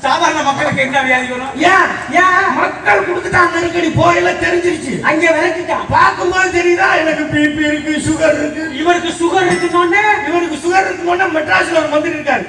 சாதாரண 0.04 0.42
மக்களுக்கு 0.42 0.82
என்ன 0.82 1.00
வியாதி 1.02 1.26
வரும்? 1.32 1.52
ஏன்? 1.72 1.90
ஏன்? 2.22 2.46
மக்கள் 2.60 3.04
கொடுத்துட்டாங்க 3.08 3.52
நெருக்கடி. 3.54 3.88
போயில 4.00 4.30
தெரிஞ்சிருச்சு. 4.44 4.94
அங்க 5.10 5.24
விரட்டிட்டான் 5.36 5.86
பார்க்கும்போது 5.90 6.48
தெரியுதா? 6.58 6.88
எனக்கு 7.02 7.24
பிபி 7.34 7.62
இருக்கு 7.70 7.92
சுகர் 8.08 8.38
இருக்கு. 8.40 8.64
இவருக்கு 8.80 9.12
சுகர் 9.20 9.46
இருக்குன்னு 9.46 10.02
இவருக்கு 10.28 10.58
சுகர் 10.64 10.86
இருக்கும்போது 10.86 11.30
மெட்ராஸ்ல 11.38 11.80
ஒரு 11.82 11.88
மந்திரி 11.88 12.16
இருக்காரு. 12.18 12.44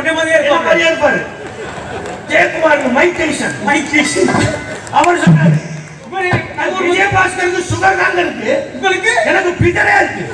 ஒரே 0.00 0.12
மாதிரியே 0.12 0.38
என்ன 0.38 1.43
ஜெயக்குமாருக்கு 2.34 2.90
மைக் 2.92 3.18
டைசன் 3.20 3.56
மைக் 3.66 3.92
டைசன் 3.94 4.30
அவர் 4.92 5.22
சொன்னாரு 5.24 5.58
விஜயபாஸ்கருக்கு 6.84 7.60
சுகர் 7.70 7.98
தாங்க 8.00 8.20
இருக்கு. 8.20 8.52
உங்களுக்கு? 8.74 9.12
எனக்கு 9.24 9.50
பிதரே 9.60 9.94
இருக்கு. 10.00 10.24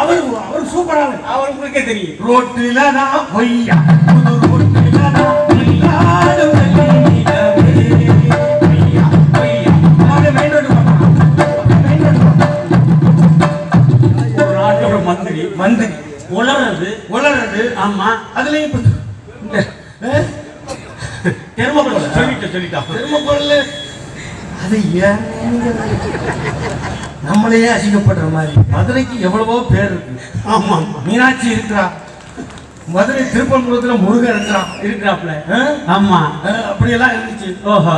அவர் 0.00 0.20
அவர் 0.42 0.70
சூப்பரா 0.74 1.04
அவர் 1.32 1.50
உங்களுக்கே 1.50 1.82
தெரியும். 1.84 2.18
ரோட்டில 2.28 2.78
நான் 2.98 3.28
பொய்யா? 3.32 3.76
புது 4.08 4.32
ரோட்டில 4.46 5.00
நான் 5.16 5.42
பொய்யா 5.50 5.98
மந்திரி 15.06 15.42
மந்திரி. 15.56 15.92
உளறது 16.38 16.90
உளறது 17.14 17.62
ஆமா. 17.84 18.08
அதுலயும் 18.36 18.74
தெருமக்குள்ள 21.56 21.98
சொல்லிட்டு 22.14 22.52
சொல்லிட்டா 22.54 22.80
அது 24.64 24.76
ஏன் 25.06 25.20
நம்மளையே 27.26 27.68
அசிங்கப்படுற 27.74 28.26
மாதிரி? 28.32 28.52
மதுரைக்கு 28.70 29.16
எவ்வளவோ 29.20 29.56
பேர் 29.70 29.90
இருக்கு. 29.90 30.14
ஆமா 30.54 30.76
மீனாட்சி 31.06 31.46
இருக்கிறா. 31.54 31.84
மதுரை 32.94 33.22
திருப்பன்குளத்துல 33.24 33.94
முருகன் 34.04 34.32
இருக்கிறான் 34.34 34.70
இருக்கிறாப்ல 34.82 35.32
ஆமா. 35.96 36.18
அப்படியெல்லாம் 36.70 37.14
இருந்துச்சு. 37.16 37.50
ஓஹோ. 37.72 37.96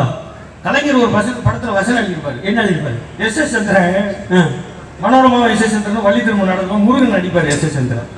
கலைஞர் 0.65 1.01
ஒரு 1.03 1.11
வசன 1.11 1.41
படத்துல 1.47 1.73
வசனம் 1.79 2.01
எழுதியிருப்பாரு. 2.01 2.39
என்ன 2.43 2.65
எழுதிப்பாரு 2.65 2.99
S 3.19 3.41
S 3.45 3.55
Chandran 3.55 4.53
Manorama 5.03 5.39
S 5.55 5.65
S 5.67 5.75
Chandran 5.77 6.07
Valli 6.09 6.21
திரும்ப 6.23 6.45
நடக்கும் 6.45 6.85
முருகன் 6.89 7.15
நடிப்பாரு 7.17 7.51
எஸ் 7.55 7.65
எஸ் 7.69 7.77
சந்திரன். 7.79 8.11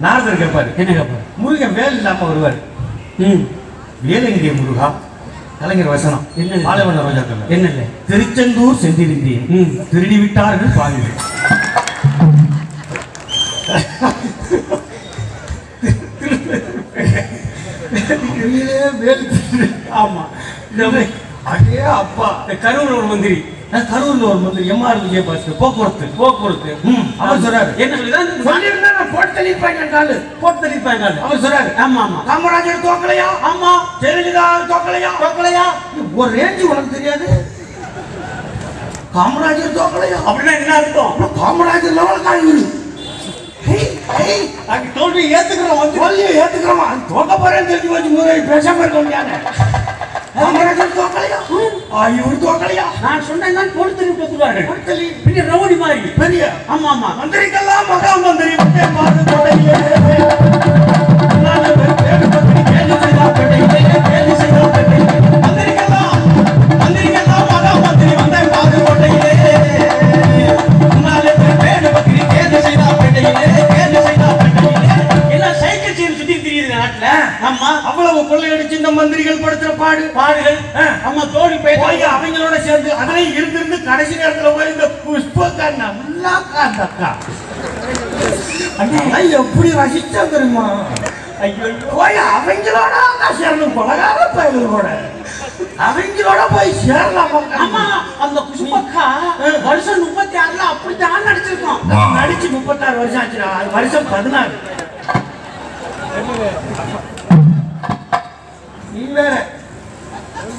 நாரதர் 0.00 0.40
கேட்பாரு. 0.42 0.70
என்ன 0.76 0.90
கேப்பாரு 0.92 1.22
முருகன் 1.36 1.76
வேல் 1.80 1.96
இல்லாம 1.96 2.24
வருவார். 2.24 2.58
ம் 3.18 3.42
வேலங்கிரிய 4.02 4.52
முருகா 4.52 4.88
கலைஞர் 5.60 5.92
வசனம் 5.92 6.24
என்னது? 6.36 6.62
பாலைவன 6.62 7.02
ரோஜாக்கள் 7.04 7.52
என்ன 7.54 7.66
இல்லை 7.70 7.84
திருச்செந்தூர் 8.08 8.80
சென்றிருந்தேன் 8.82 9.46
ம். 9.54 9.70
திருடி 9.90 10.16
விட்டார்கள் 10.18 10.74
திருடு. 10.74 11.12
ஆமா 19.94 20.24
அடே 21.52 21.80
அப்பா 21.96 22.28
இந்த 22.42 22.54
கரூர் 22.64 22.96
ஒரு 22.96 23.06
மந்திரி. 23.10 23.36
கரூர்ல 23.90 24.24
ஒரு 24.30 24.40
மந்திரி 24.44 24.64
எம்ஆர் 24.74 25.00
விஜயபாஸ்கர் 25.04 25.58
போக்குவரத்து. 25.60 26.06
போக்குவரத்து. 26.18 26.70
அவர் 27.22 27.42
சொல்றாரு. 27.44 27.70
என்ன 27.82 27.96
சொல்லிதான் 27.96 28.30
சொல்லியிருந்தா 28.48 28.90
நான் 28.98 29.12
போட்டு 29.14 29.34
தள்ளியிருப்பேன் 29.36 29.92
காலு 29.94 30.14
போட்டு 30.42 30.60
தள்ளிப்பாங்க 30.64 31.04
அவர் 31.24 31.42
சொல்றாரு. 31.44 31.70
ஆமா 31.84 32.00
ஆமா. 32.06 32.20
காமராஜர் 32.30 32.84
தோக்கலையா? 32.86 33.28
ஆமா. 33.50 33.72
ஜெயலலிதா 34.02 34.44
தோக்கலையா? 34.72 35.10
தோக்கலையா? 35.24 35.66
ஒரு 36.20 36.30
ரேஞ்சு 36.38 36.64
உனக்கு 36.70 36.94
தெரியாது. 36.96 37.28
காமராஜர் 39.16 39.76
தோக்கலையா? 39.78 40.18
அப்படின்னா 40.28 40.54
என்ன 40.58 40.74
அர்த்தம்? 40.80 41.14
காமராஜர் 41.40 41.96
லெவல் 42.00 42.26
காய்கறி 42.26 42.64
அங்க 44.72 44.86
தோல்வி 44.96 45.22
ஏத்துக்கிறோம் 45.36 45.94
தோல்வியை 45.96 46.30
ஏத்துக்கிறோமா 46.42 46.86
தோக்க 47.10 47.32
போறேன்னு 47.36 47.70
தெரிஞ்சு 47.70 47.92
வச்சு 47.92 48.10
முதல்ல 48.10 48.44
பேசாம 48.50 48.82
இருக்க 48.84 49.00
முடியாது 49.00 49.32
காமராஜர் 50.36 50.96
தோக்கலையா? 50.96 52.86
நான் 53.02 53.22
சொன்னேன் 53.22 53.58
தான் 53.58 53.72
பேசுவார்கள் 54.18 54.68
கொடுத்தலி 54.70 55.06
பின்ன 55.24 55.46
ரவுடி 55.50 55.76
மாதிரி. 55.76 56.10
பெரிய. 56.18 56.42
ஆமா 56.68 56.90
ஆமா. 56.90 57.10
மந்திரிக்கெல்லாம் 57.20 57.88
மகா 57.88 58.12
மந்திரி. 58.26 58.54
விட்டே 63.88 64.15
ஆமா 77.42 77.70
அவ்வளவு 77.88 78.20
கொள்ளையடிச்சு 78.28 78.74
இந்த 78.76 78.90
மந்திரிகள் 78.92 79.42
படுத்துற 79.42 79.70
பாடு. 79.76 80.04
பாடுகள் 80.14 80.58
ஆமா 81.06 81.22
தோல்வி 81.34 81.58
போய் 81.58 81.80
போய் 81.82 82.04
அவங்களோட 82.10 82.56
சேர்ந்து 82.62 82.90
அதுலயும் 82.94 83.36
இருந்திருந்து 83.38 83.78
கடைசி 83.84 84.14
நேரத்துல 84.14 84.52
போய் 84.54 84.72
இந்த 84.72 84.86
புஷ்பக்கா 85.02 85.66
நல்லாக்கா 85.80 86.60
அந்த 86.66 86.82
அக்கா 86.84 87.10
அண்ணா 88.80 89.02
எப்படி 89.38 89.68
ரசிச்சா 89.76 90.22
தெரியுமா? 90.32 90.64
ஐயோ 91.40 91.66
போய் 91.92 92.18
அவங்களோட 92.28 92.94
சேரணும் 93.38 93.74
கொலகார 93.74 94.18
பயல்களோட 94.36 94.88
அவங்களோட 95.86 96.42
போய் 96.52 96.70
சேரலாமா 96.80 97.40
ஆமா 97.58 97.82
அந்த 98.20 98.38
புஷ்பக்கா 98.48 99.06
வருஷம் 99.66 100.02
முப்பத்தி 100.04 100.36
ஆறுல 100.36 100.62
அப்படித்தான் 100.72 101.26
நடிச்சிருக்கோம். 101.28 101.82
நடிச்சு 102.16 102.48
முப்பத்தாறு 102.50 102.98
வருஷம் 102.98 103.22
ஆச்சுடா. 103.22 103.50
அது 103.58 103.70
வருஷம் 103.72 104.08
பதினாறு. 104.08 104.56
நீ 108.96 109.04
வேற. 109.12 109.34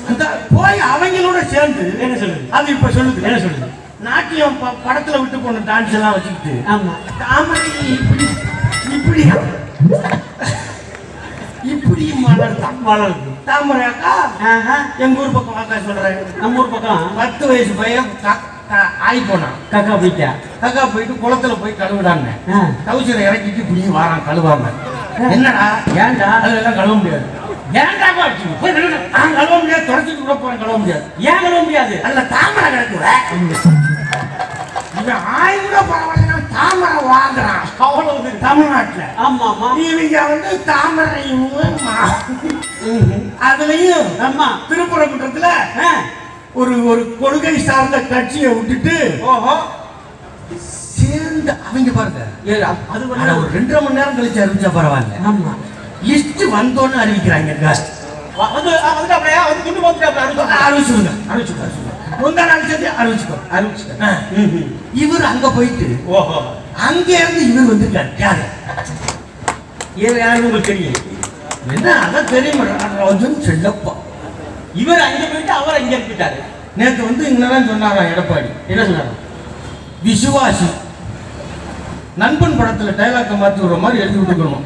அந்த 0.09 0.23
போய் 0.55 0.79
அவங்களோட 0.87 1.39
சேர்ந்து 1.47 1.83
என்ன 1.99 2.15
சொல்லுது 2.15 2.45
அது 2.49 2.71
இப்ப 2.71 2.89
சொல்லுது. 2.89 3.21
என்ன 3.23 3.37
சொல்லுது 3.37 3.67
நாட்டியம் 3.99 4.57
படத்துல 4.85 5.19
விட்டு 5.19 5.37
போன 5.37 5.61
டான்ஸ் 5.67 5.93
எல்லாம் 5.93 6.13
வச்சுக்கிட்டு 6.13 6.53
ஆமா. 6.69 6.93
தாமரை 7.19 7.69
இப்படி 7.93 8.25
இப்படி. 8.91 9.23
இப்படி 11.65 12.05
மலர்தான் 12.23 12.77
வளருது 12.85 13.31
தாமரை 13.45 13.85
அக்கா. 13.85 14.13
எங்க 14.97 15.21
ஊர் 15.21 15.31
பக்கம் 15.31 15.55
அக்கா 15.55 15.77
சொல்றேன். 15.85 16.19
நம்ம 16.37 16.59
ஊர் 16.59 16.69
பக்கம்? 16.69 17.01
பத்து 17.15 17.47
வயசு 17.47 17.73
பையன் 17.73 18.11
க- 18.23 18.37
க- 18.69 18.91
ஆய் 19.01 19.27
போனான். 19.29 19.57
கக்கா 19.71 19.95
பிடிக்கா 19.95 20.29
கக்கா 20.61 20.83
போயிட்டு 20.85 21.15
குளத்துல 21.15 21.55
போய் 21.61 21.79
கழுவுடாங்க. 21.79 22.29
டவுசரை 22.87 23.23
இறக்கிட்டு 23.27 23.63
இப்படி 23.65 23.83
வாரான் 23.97 24.27
கழுவாம. 24.29 24.71
என்னடா? 25.31 25.67
ஏன்டா? 25.97 26.29
அதெல்லாம் 26.41 26.75
கழுவ 26.75 26.95
முடியாது. 26.95 27.27
ஏன்டா 27.73 28.09
பாச்சு 28.17 28.45
போய் 28.61 28.73
கழுவு. 28.73 28.97
நான் 29.11 29.35
கழுவ 29.35 29.55
முடியாது 29.57 29.87
தொடச்சிட்டு 29.87 30.21
கூட 30.21 30.35
போறேன் 30.35 30.59
கழுவ 30.59 30.77
முடியாது. 30.77 31.05
ஏன் 31.27 31.41
கழுவ 31.43 31.61
முடியாது? 31.61 31.95
அதுல 32.03 32.23
தாமரை 32.33 32.67
கிடக்குற 32.69 33.05
இவன் 34.99 35.25
ஆய் 35.35 35.57
கூட 35.59 35.79
பரவாயில்ல 35.89 36.37
தாமரை 36.53 36.99
வாங்குறான். 37.09 37.65
அவ்வளவு 37.79 38.31
தமிழ்நாட்டுல. 38.39 39.03
ஆமா 39.17 39.47
ஆமா 39.51 39.67
இவங்க 39.83 40.21
வந்து 40.29 40.53
தாமரையும் 40.65 41.45
அதுலயும் 43.41 44.07
ஆமா. 44.27 44.47
திருப்பரங்குன்றத்துல. 44.69 45.49
ஒரு 46.53 46.87
ஒரு 46.87 47.17
கொள்கை 47.19 47.57
சார்ந்த 47.59 47.97
கட்சியை 48.05 48.51
விட்டுட்டு 48.53 48.95
ஓஹோ. 49.25 49.55
சேர்ந்து 50.97 51.51
அவங்க 51.67 51.91
பாருங்க. 51.91 52.23
அது 52.93 53.03
ஒரு 53.09 53.49
ரெண்டரை 53.53 53.81
மணி 53.81 53.99
நேரம் 53.99 54.17
கழிச்சு 54.17 54.43
அறிவிச்சா 54.45 54.71
பரவாயில்ல. 54.77 55.17
ஆமா. 55.25 55.53
லிஸ்ட் 56.03 56.43
வந்தோன்னு 56.53 56.97
அறிவிக்கிறாங்க 57.03 57.51
வ- 58.37 58.53
வந்து 58.53 58.83
ஆ, 58.83 58.93
வந்துட்டாப்லையா? 58.97 59.41
வந்து 59.47 59.63
துண்டு 59.65 59.81
போட்டுட்டாப்ல 59.81 60.23
அனுப்பிச்சு 60.23 60.65
அறிவிச்சுடுங்க 60.65 61.13
அறிவிச்சுடுங்க 61.29 61.85
முந்தா 62.19 62.45
நாள் 62.45 62.67
சேர்த்து 62.67 62.89
அறிவிச்சுக்கோ 62.89 64.03
ஆ. 64.03 64.09
இவர் 64.93 65.23
அங்க 65.23 65.49
போயிட்டு 65.49 66.03
ஓஹோ. 66.05 66.55
அங்க 66.77 67.17
இருந்து 67.17 67.53
இவர் 67.53 67.75
வந்திருக்காரு. 67.75 68.09
யாரு? 68.17 68.41
இது 69.95 70.17
யாருன்னு 70.17 70.45
உங்களுக்கு 70.45 70.73
தெரியும் 70.73 70.93
என்ன? 71.73 72.01
அதான் 72.05 72.23
தெரியும். 72.23 72.67
ராஜன் 72.97 73.43
செல்லப்பா. 73.45 73.93
இவர் 74.73 74.99
அங்க 74.99 75.25
போயிட்டு 75.25 75.51
அவர் 75.51 75.75
அங்க 75.75 75.95
போயிட்டாரு 75.97 76.39
நேத்து 76.75 77.03
வந்து 77.03 77.29
இங்கதான் 77.29 77.67
சொன்னாராம் 77.67 78.05
எடப்பாடி? 78.05 78.49
என்ன 78.67 78.83
சொன்னாரு? 78.83 79.13
விசுவாசி. 80.05 80.67
நண்பன் 82.15 82.59
படத்துல 82.59 82.91
டைலாக்க 82.99 83.33
மாத்தி 83.35 83.59
விடுற 83.59 83.79
மாதிரி 83.79 84.01
எழுதி 84.01 84.17
விட்டுக்கணும். 84.17 84.65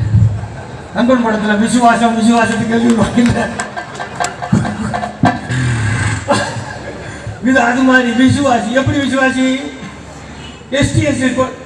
நண்பன் 0.96 1.26
படத்துல 1.26 1.60
விசுவாசம் 1.60 2.18
விசுவாசத்துக்கு 2.20 2.76
எழுதி 2.78 2.96
இது 7.50 7.60
அது 7.60 7.82
மாதிரி 7.82 8.10
விசுவாசி 8.24 8.72
எப்படி 8.72 8.98
விசுவாசி? 8.98 9.46
எஸ்டிஎஸ் 10.80 11.24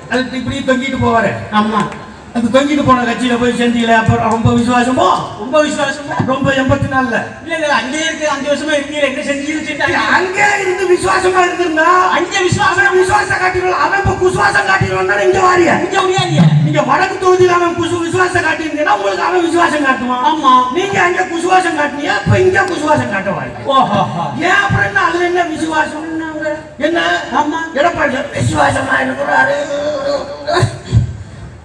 அது 0.10 0.38
இப்படி 0.40 0.58
தொங்கிட்டு 0.68 1.00
போவாரு. 1.02 1.32
ஆமா. 1.52 1.82
அந்த 2.36 2.48
தொங்கிட்டு 2.54 2.84
போன 2.84 3.04
கட்சியில 3.06 3.36
போய் 3.39 3.58
சேர்ந்தீங்களே 3.60 3.93
அப்புறம் 3.98 4.32
ரொம்ப 4.34 4.50
விசுவாசமோ? 4.56 5.06
ரொம்ப 5.39 5.58
விசுவாசமா? 5.62 6.15
ரொம்ப 6.26 6.48
எண்பத்தி 6.54 6.88
நாலுல. 6.93 7.17
இல்ல 7.43 7.54
இல்ல 7.58 7.67
அங்கேயே 7.78 8.06
இருக்கு 8.08 8.26
அஞ்சு 8.30 8.48
வருஷமா 8.50 8.74
இருக்கீங்க 8.76 9.04
என்ன 9.06 9.21
செஞ்சீங்க 9.28 10.00
அங்கே 10.17 10.48
இருந்து 10.63 10.86
விசுவாசமா 10.91 11.41
இருந்திருந்தா 11.45 11.86
அஞ்சு 12.17 12.39
விசுவாசம். 12.43 12.98
விசுவாசம் 12.98 13.41
காட்டிடுவான் 13.43 13.84
அவன் 13.86 14.02
இப்ப 14.04 14.15
குசுவாசம் 14.24 14.67
காட்டிடுவான் 14.69 15.24
இங்க 15.28 15.41
வாரிய? 15.41 15.71
அஞ்சு 15.78 16.02
முடியாது. 16.02 16.41
நீங்க 16.65 16.82
வடக்கு 16.89 17.15
தொகுதியில் 17.17 17.56
அவன் 17.58 17.78
குசு 17.80 17.95
விசுவாசம் 18.04 18.45
காட்டியிருந்தீங்கன்னா 18.48 18.98
உங்களுக்கு 18.98 19.26
அவன் 19.28 19.45
விசுவாசம் 19.48 19.86
காட்டுவான். 19.88 20.24
ஆமா. 20.30 20.54
நீங்க 20.74 20.98
அங்க 21.02 21.28
குசுவாசம் 21.32 21.78
காட்டினீங்க 21.80 22.13
இப்ப 22.21 22.39
இங்க 22.39 22.65
குசுவாசம் 22.65 23.13
காட்டுவாங்க 23.13 23.63
ஓஹோ. 23.76 24.02
ஏன் 24.43 24.60
அப்புறம் 24.63 24.88
என்ன 24.89 25.02
அதுல 25.08 25.26
என்ன 25.26 25.43
விசுவாசம்? 25.54 26.02
என்ன? 26.80 27.00
ஆமா. 27.39 27.60
எடப்பாடி 27.76 28.17
விசுவாசமா 28.36 28.95
இருக்கிறாரு 29.06 29.56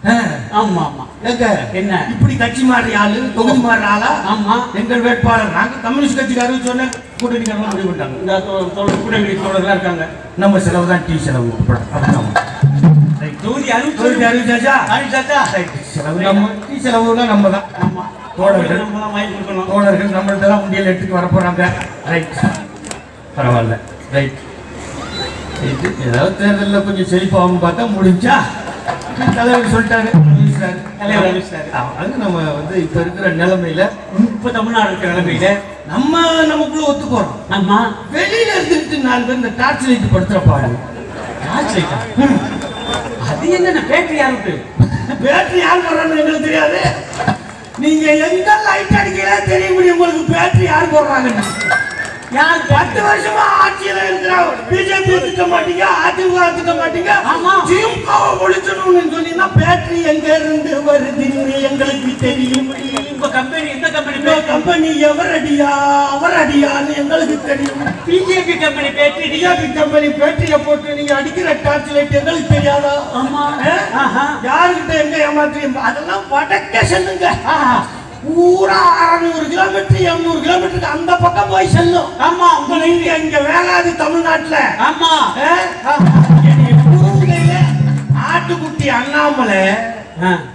ஆமா 0.04 0.82
ஆமா. 0.82 1.04
எங்க? 1.22 1.68
என்ன? 1.72 2.06
இப்படி 2.10 2.36
கட்சி 2.36 2.62
மாறி 2.62 2.94
ஆளு 2.94 3.32
தொகுதி 3.34 3.58
மாறி 3.58 3.82
ஆளா? 3.82 4.20
ஆமா. 4.28 4.76
எங்கள் 4.76 5.00
வேட்பாளர் 5.00 5.52
நாங்க 5.52 5.74
கம்யூனிஸ்ட் 5.82 6.18
கட்சிக்காரர் 6.20 6.64
சொன்ன 6.64 6.88
கூட்டணிக்காரங்க 7.22 7.70
முடிவு 7.70 7.90
பண்ணிட்டாங்க. 7.90 8.20
இந்த 8.20 8.38
தோ- 8.38 8.74
தோழர் 8.74 9.02
கூடங்குடி 9.02 9.34
தோழர்லாம் 9.34 9.70
இருக்காங்க. 9.70 10.08
நம்ம 10.36 10.58
செலவு 10.60 10.86
தான் 10.86 11.00
டீ 11.06 11.16
செலவு. 11.18 11.52
தொகுதி 13.42 13.72
அறிவிச்சு 13.72 14.26
அறிவிச்சாச்சா? 14.26 14.74
அறிவிச்சாச்சா? 14.90 15.62
செலவு 15.82 16.20
நம்ம 16.20 16.48
டீ 16.68 16.88
செலவுலாம் 16.88 17.26
நம்ம 17.26 17.50
தான். 17.50 17.62
ஆமா. 17.82 18.02
தோழர்கள். 18.36 18.78
தான் 18.78 19.66
தோழர்கள் 19.66 20.08
நம்மள்ட்ட 20.08 20.62
உண்டியல் 20.62 20.84
எடுத்துட்டு 20.84 21.14
வர 21.14 21.26
போறாங்க. 21.26 21.68
ரைட். 22.06 22.32
பரவாயில்ல. 23.36 23.78
ரைட். 24.12 24.32
ஏதாவது 26.06 26.36
தேர்தலில் 26.36 26.84
கொஞ்சம் 26.84 27.06
செழிப்பாகும் 27.06 27.62
பார்த்தா 27.62 27.86
முடிஞ்சா 27.98 28.34
தலைவர் 29.36 29.72
சொல்லிட்டாரு. 29.74 30.10
நம்ம 32.22 32.36
வந்து 32.58 32.74
இப்ப 32.84 32.96
இருக்கிற 33.00 33.28
நிலைமையில 33.40 33.82
இப்ப 34.34 34.50
தமிழ்நாடு 34.50 34.90
இருக்கிற 34.90 35.10
நிலைமையில 35.12 35.48
நம்ம 35.92 36.14
நமக்குள்ள 36.46 36.86
ஒத்துக்கோறோம். 36.90 37.36
ஆமா. 37.56 37.78
வெளியில 38.16 38.50
இருந்துட்டு 38.58 38.98
நாலு 39.06 39.24
பேர் 39.24 39.38
இந்த 39.40 39.52
டார்ச் 39.60 39.86
லைட் 39.88 40.12
படுத்துற 40.14 40.40
பாடு 40.48 40.70
டார்ச் 41.46 41.74
லைட்டா? 41.76 41.98
அது 43.30 43.50
என்ன 43.58 43.82
பேட்டரி 43.90 44.18
யாருக்கு 44.22 44.54
பேட்டரி 45.24 45.60
யார் 45.66 45.84
போடுறான்னு 45.86 46.18
எங்களுக்கு 46.22 46.46
தெரியாது. 46.48 46.80
நீங்க 47.78 48.06
எங்க 48.28 48.50
லைட் 48.68 48.96
அடிக்கல 49.00 49.30
தெரிய 49.46 49.68
முடியும் 49.72 49.98
உங்களுக்கு 49.98 50.32
பேட்டரி 50.34 50.66
யார் 50.72 50.92
போடுறாங்கன்னு? 50.94 51.44
யார் 52.36 52.60
பத்து 52.70 53.00
வருஷமா 53.06 53.44
ஆட்சியில 53.62 54.02
இருக்கிற 54.08 54.34
பிஜேபி 54.68 55.14
திட்ட 55.24 55.44
மாட்டீங்க 55.52 55.84
அதிமுக 56.06 56.44
திட்ட 56.56 56.72
மாட்டீங்க. 56.80 57.12
ஆமா. 57.32 57.52
திமுகவை 57.70 58.28
ஒழிச்சணும்னு 58.44 59.02
சொன்னீங்கன்னா 59.14 59.48
பேட்டரி 59.56 59.98
எங்க 60.12 60.28
இருந்து 60.36 60.72
வருதுன்னு 60.88 61.56
எங்களுக்கு 61.70 62.12
தெரியும். 62.20 62.68
உங்க 63.12 63.28
கம்பெனி 63.28 63.68
எந்த 63.70 63.88
கம்பெனி 63.90 64.18
கம்பெனி 64.50 64.90
எவர் 65.08 65.32
அடியா 65.38 65.70
அவர் 66.14 66.36
அடியான்னு 66.42 66.94
எங்களுக்கு 67.02 67.38
தெரியும். 67.50 67.82
BJP 68.06 68.54
company 68.64 68.90
battery. 68.98 69.28
டிஆபி 69.34 69.66
கம்பெனி 69.80 70.08
பேட்டரிய 70.20 70.58
போட்டு 70.66 70.94
நீங்க 70.94 71.14
அடிக்கிற 71.14 71.56
டார்ச் 71.66 71.92
லைட் 71.96 72.18
எங்களுக்கு 72.20 72.54
தெரியாதா? 72.54 72.94
ஆமா. 73.20 73.44
யாருக்கிட்ட 74.48 74.92
எங்க 75.04 75.16
ஏமாத்துறீங்க? 75.28 75.80
அதெல்லாம் 75.90 76.26
வடக்க 76.30 76.84
செல்லுங்க. 76.92 77.26
ஆஹா. 77.54 77.74
பூரா 78.24 79.08
அறுநூறு 79.08 79.48
கிலோமீட்டர் 79.48 80.00
எண்ணூறு 80.00 80.40
கிலோமீட்டருக்கு 80.40 80.82
அந்த 80.82 81.16
பக்கம் 81.16 81.48
போய் 81.48 81.68
செல்லும். 81.68 82.12
ஆமா. 82.18 82.58
உங்க 82.58 82.86
நீங்க 82.86 83.16
இங்க 83.16 83.38
வேளாது 83.38 83.96
தமிழ்நாட்டுல. 83.96 84.74
ஆமா. 84.78 85.40
ஆட்டுக்குட்டி 88.14 88.86
அண்ணாமலை. 88.86 89.68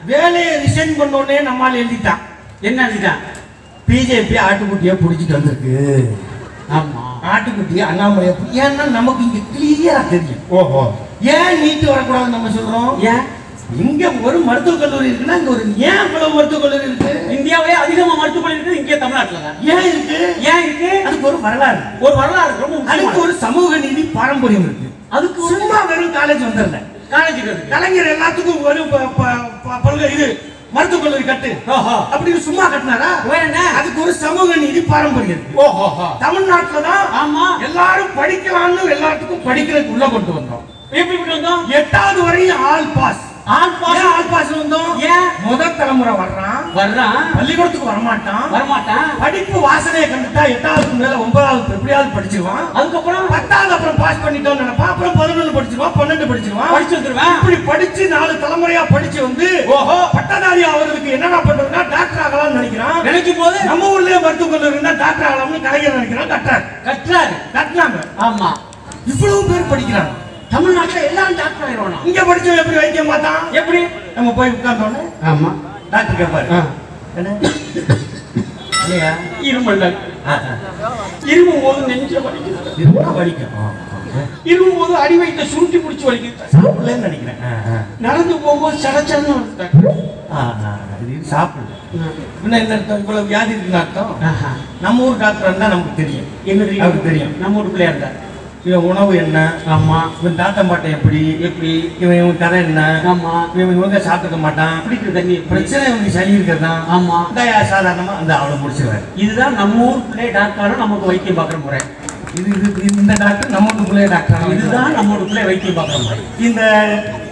வேலையை 0.05 0.53
ரிசைன் 0.55 0.97
பண்ண 0.97 1.17
உடனே 1.17 1.41
நம்மால் 1.41 1.75
எழுதிட்டான். 1.75 2.17
என்ன 2.61 2.89
இதுதான் 2.89 3.17
பிஜேபி 3.89 4.37
ஆட்டுக்குட்டியை 4.37 4.97
பிடிச்சிட்டு 4.97 5.31
வந்திருக்கு. 5.31 6.17
ஆமா. 6.71 7.27
ஆட்டுக்குட்டி 7.35 7.77
அண்ணாமலையை 7.77 8.33
பிடி- 8.33 8.53
ஏன்னா 8.53 8.83
நமக்கு 8.83 9.23
இங்க 9.23 9.37
கிளியரா 9.53 10.09
தெரியும். 10.09 10.39
ஓஹோ. 10.49 10.93
ஏன் 11.21 11.61
நீட்டு 11.61 11.95
வரக்கூடாதுன்னு 11.95 12.27
நம்ம 12.27 12.49
சொல்றோம்? 12.49 12.99
ஏன்? 12.99 13.34
இங்க 13.83 14.11
ஒரு 14.27 14.37
மருத்துவக் 14.47 14.81
கல்லூரி 14.81 15.07
இருக்குன்னா 15.09 15.35
இங்க 15.39 15.51
ஒரு 15.53 15.63
ஏன் 15.87 16.01
இவ்வளவு 16.05 16.35
மருத்துவக் 16.35 16.63
கல்லூரி 16.65 16.87
இருக்கு? 16.89 17.11
இந்தியாவிலே 17.35 17.75
அதிகமா 17.83 18.13
மருத்துவமனை 18.19 18.55
இருக்குது 18.55 18.79
இங்கே 18.81 18.97
தமிழ்நாட்டுல 19.03 19.41
தான் 19.45 19.57
ஏன் 19.73 19.87
இருக்கு? 19.91 20.17
ஏன் 20.51 20.63
இருக்கு? 20.65 20.89
அதுக்கு 21.07 21.29
ஒரு 21.31 21.39
வரலாறு. 21.45 21.81
ஒரு 22.05 22.15
வரலாறு 22.21 22.53
ரொம்ப 22.63 22.91
அதுக்கு 22.93 23.19
ஒரு 23.25 23.33
சமூக 23.45 23.77
நீதி 23.85 24.03
பாரம்பரியம் 24.17 24.65
இருக்கு. 24.67 24.89
அதுக்கு 25.17 25.41
சும்மா 25.53 25.79
வெறும் 25.91 26.15
காலேஜ் 26.17 26.45
வந்துடல. 26.47 26.79
காலேஜ் 27.13 27.39
இருக்கு. 27.41 27.65
கலைஞர் 27.73 28.13
எல்லாத்துக்கும் 28.15 28.63
ஒரு 28.65 28.81
பல்கலை 29.85 30.11
இது 30.17 30.27
மருத்துவக் 30.75 31.03
கல்லூரி 31.05 31.25
கட்டு. 31.25 31.51
அப்படின்னு 32.13 32.41
சும்மா 32.47 32.63
கட்டினாரா? 32.71 33.09
என்ன? 33.41 33.59
அதுக்கு 33.79 33.99
ஒரு 34.05 34.13
சமூக 34.23 34.55
நீதி 34.63 34.81
பாரம்பரியம் 34.93 35.35
இருக்கு. 35.35 35.59
ஓஹோ 35.65 36.07
தமிழ்நாட்டுல 36.25 36.81
தான் 36.89 37.05
ஆமா. 37.21 37.45
எல்லாரும் 37.69 38.15
படிக்கலாம்னு 38.19 38.91
எல்லாத்துக்கும் 38.97 39.45
படிக்கிறதுக்கு 39.49 39.95
உள்ள 39.97 40.07
கொண்டு 40.15 40.33
வந்தோம். 40.39 40.65
எப்படி 41.01 41.17
வந்தோம்? 41.31 41.63
எட்டாவது 41.79 42.19
வரையும் 42.27 42.63
ஆல் 42.71 42.91
பாஸ். 42.97 43.23
பாஸ் 43.45 43.97
ஏன் 43.97 44.07
ஆல் 44.11 44.29
பாஸ் 44.29 44.51
வந்தோம்? 44.51 44.91
ஏன்? 44.99 45.25
முதல் 45.43 45.75
தலைமுறை 45.75 46.13
வர்றான். 46.13 46.61
வர்றான். 46.75 47.17
பள்ளிக்கூடத்துக்கு 47.35 47.89
வரமாட்டான். 47.91 48.45
வரமாட்டான். 48.51 49.09
படிப்பு 49.19 49.59
வாசனையை 49.67 50.07
கண்டுட்டா 50.11 50.43
எட்டாவதுக்கு 50.53 50.93
மேல 50.93 51.17
ஒன்பதாவது 51.17 51.73
எப்படியாவது 51.73 52.09
படிச்சிருவான். 52.15 52.63
அதுக்கப்புறம்? 52.73 53.27
பத்தாவது 53.27 53.73
அப்புறம் 53.73 53.95
பாஸ் 53.97 54.23
பண்ணிட்டோம்னு 54.25 54.63
நினைப்பான் 54.63 54.89
அப்புறம் 54.89 55.15
பதினொன்று 55.15 55.61
படிச்சிருவான் 55.61 55.95
பன்னெண்டு 55.99 56.29
படிச்சிருவான். 56.31 56.71
படிச்சு 56.71 56.97
வந்துருவேன். 56.97 57.35
இப்படி 57.37 57.55
படிச்சு 57.55 58.07
நாலு 58.07 58.33
தலைமுறையா 58.33 58.83
படிச்சு 58.93 59.21
வந்து 59.21 59.63
ஓஹோ. 59.67 60.09
பட்டதாரி 60.13 60.63
ஆகிறதுக்கு 60.63 61.11
என்னென்ன 61.11 61.37
பண்றதுன்னா 61.37 61.89
டாக்டர் 61.89 62.25
ஆகலாம்னு 62.25 62.57
நினைக்கிறான். 62.59 63.01
நினைக்கும் 63.03 63.37
போது? 63.37 63.63
நம்ம 63.63 63.99
ஊர்லயே 63.99 64.21
மருத்துவக் 64.21 64.51
கல்லூரி 64.51 64.77
இருந்தா 64.77 65.05
டாக்டர் 65.05 65.31
ஆகலாம்னு 65.31 65.61
கலைஞர் 65.61 65.97
நினைக்கிறான் 65.99 66.27
கட்டார் 66.27 66.65
கற்றாரு 66.85 67.33
கட்டினாங்க 67.53 67.99
ஆமா. 68.19 68.51
இவ்வளவு 69.05 69.45
பேர் 69.45 69.71
படிக்கிறாங்க. 69.73 70.13
தமிழ்நாட்டுல 70.55 70.99
எல்லாரும் 71.09 71.39
டாக்டர் 71.41 71.67
ஆயிடுவானா? 71.67 71.99
இங்க 72.09 72.21
படிச்சவன் 72.27 72.61
எப்படி 72.63 72.77
வைத்தியம் 72.81 73.09
பார்த்தான்? 73.11 73.41
எப்படி? 73.59 73.79
நம்ம 74.17 74.33
போய் 74.39 74.53
உட்கார்ந்தோன்னே 74.57 75.03
ஆமா. 75.31 75.49
டாக்டர் 75.93 76.19
கேட்பாரு 76.21 76.47
இல்லையா? 78.85 79.11
இருமல் 79.49 79.83
இருமும் 81.31 81.63
போது 81.63 81.79
நெஞ்ச 81.89 82.19
வலிக்குது. 82.25 82.73
இருந்தா 82.81 83.11
வலிக்கும். 83.19 83.53
இருமும் 84.51 84.77
போது 84.79 84.93
அடி 85.03 85.15
வயிற்ற 85.21 85.45
சுருட்டி 85.53 85.77
பிடிச்சி 85.85 86.05
வலிக்குது. 86.09 86.97
நினைக்கிறேன். 87.05 87.39
நடந்து 88.05 88.35
போகும்போது 88.43 88.77
சடச்சடன்னு 88.83 89.35
இது 91.13 91.25
சாப்பிடல. 91.31 91.73
என்ன 92.43 92.75
அர்த்தம்? 92.75 93.01
இவ்வளவு 93.03 93.29
வியாதி 93.31 93.51
இருக்குன்னு 93.55 93.81
அர்த்தம். 93.83 94.13
நம்ம 94.85 95.07
ஊர் 95.07 95.21
டாக்டர் 95.23 95.49
இருந்தா 95.49 95.67
நமக்கு 95.73 95.99
தெரியும். 96.01 96.29
என்ன 96.51 96.63
அவருக்கு 96.85 97.09
தெரியும். 97.09 97.33
நம்ம 97.43 97.59
ஒரு 97.63 97.71
பிள்ளையா 97.73 97.91
இருந்தார் 97.93 98.21
இவன் 98.67 98.85
உணவு 98.89 99.11
என்ன? 99.15 99.39
ஆமா. 99.73 99.97
இவன் 100.21 100.35
தாத்தம் 100.35 100.67
பாட்டை 100.67 100.91
எப்படி? 100.91 101.19
எப்படி? 101.47 101.71
இவன் 101.99 102.17
இவன் 102.17 102.37
கதை 102.37 102.59
என்ன? 102.63 102.81
ஆமா. 103.11 103.33
இவன் 103.55 103.75
இவங்க 103.75 103.97
சாப்பிட்டுக்க 103.97 104.37
மாட்டான். 104.37 104.77
குடிக்கிற 104.85 105.11
தண்ணி? 105.11 105.35
பிரச்சனை 105.51 105.83
இவனுக்கு 105.89 106.15
சளி 106.15 106.33
இருக்கிறதான் 106.37 106.81
ஆமா. 106.95 107.17
சாதாரணமா 107.73 108.13
அந்த 108.21 108.31
அவளை 108.37 108.55
முடிச்சிருவாரு. 108.63 109.03
இதுதான் 109.15 109.53
நம்ம 109.53 109.85
ஊர் 109.89 110.01
பிள்ளை 110.09 110.29
டாக்டரும் 110.37 110.81
நமக்கு 110.85 111.09
வைத்தியம் 111.11 111.37
பார்க்குற 111.39 111.59
முறை. 111.65 111.81
இது 112.39 112.49
இது 112.55 112.99
இந்த 113.01 113.13
டாக்டர் 113.19 113.53
நம்ம 113.55 113.75
ஊருக்குள்ளே 113.75 114.07
டாக்டர் 114.13 114.49
இதுதான் 114.55 114.91
நம்ம 114.93 115.13
ஊர் 115.15 115.27
பிள்ளை 115.27 115.43
வைத்தியம் 115.43 115.77
பார்க்குற 115.77 115.99
முறை. 116.07 116.17
இந்த 116.47 116.61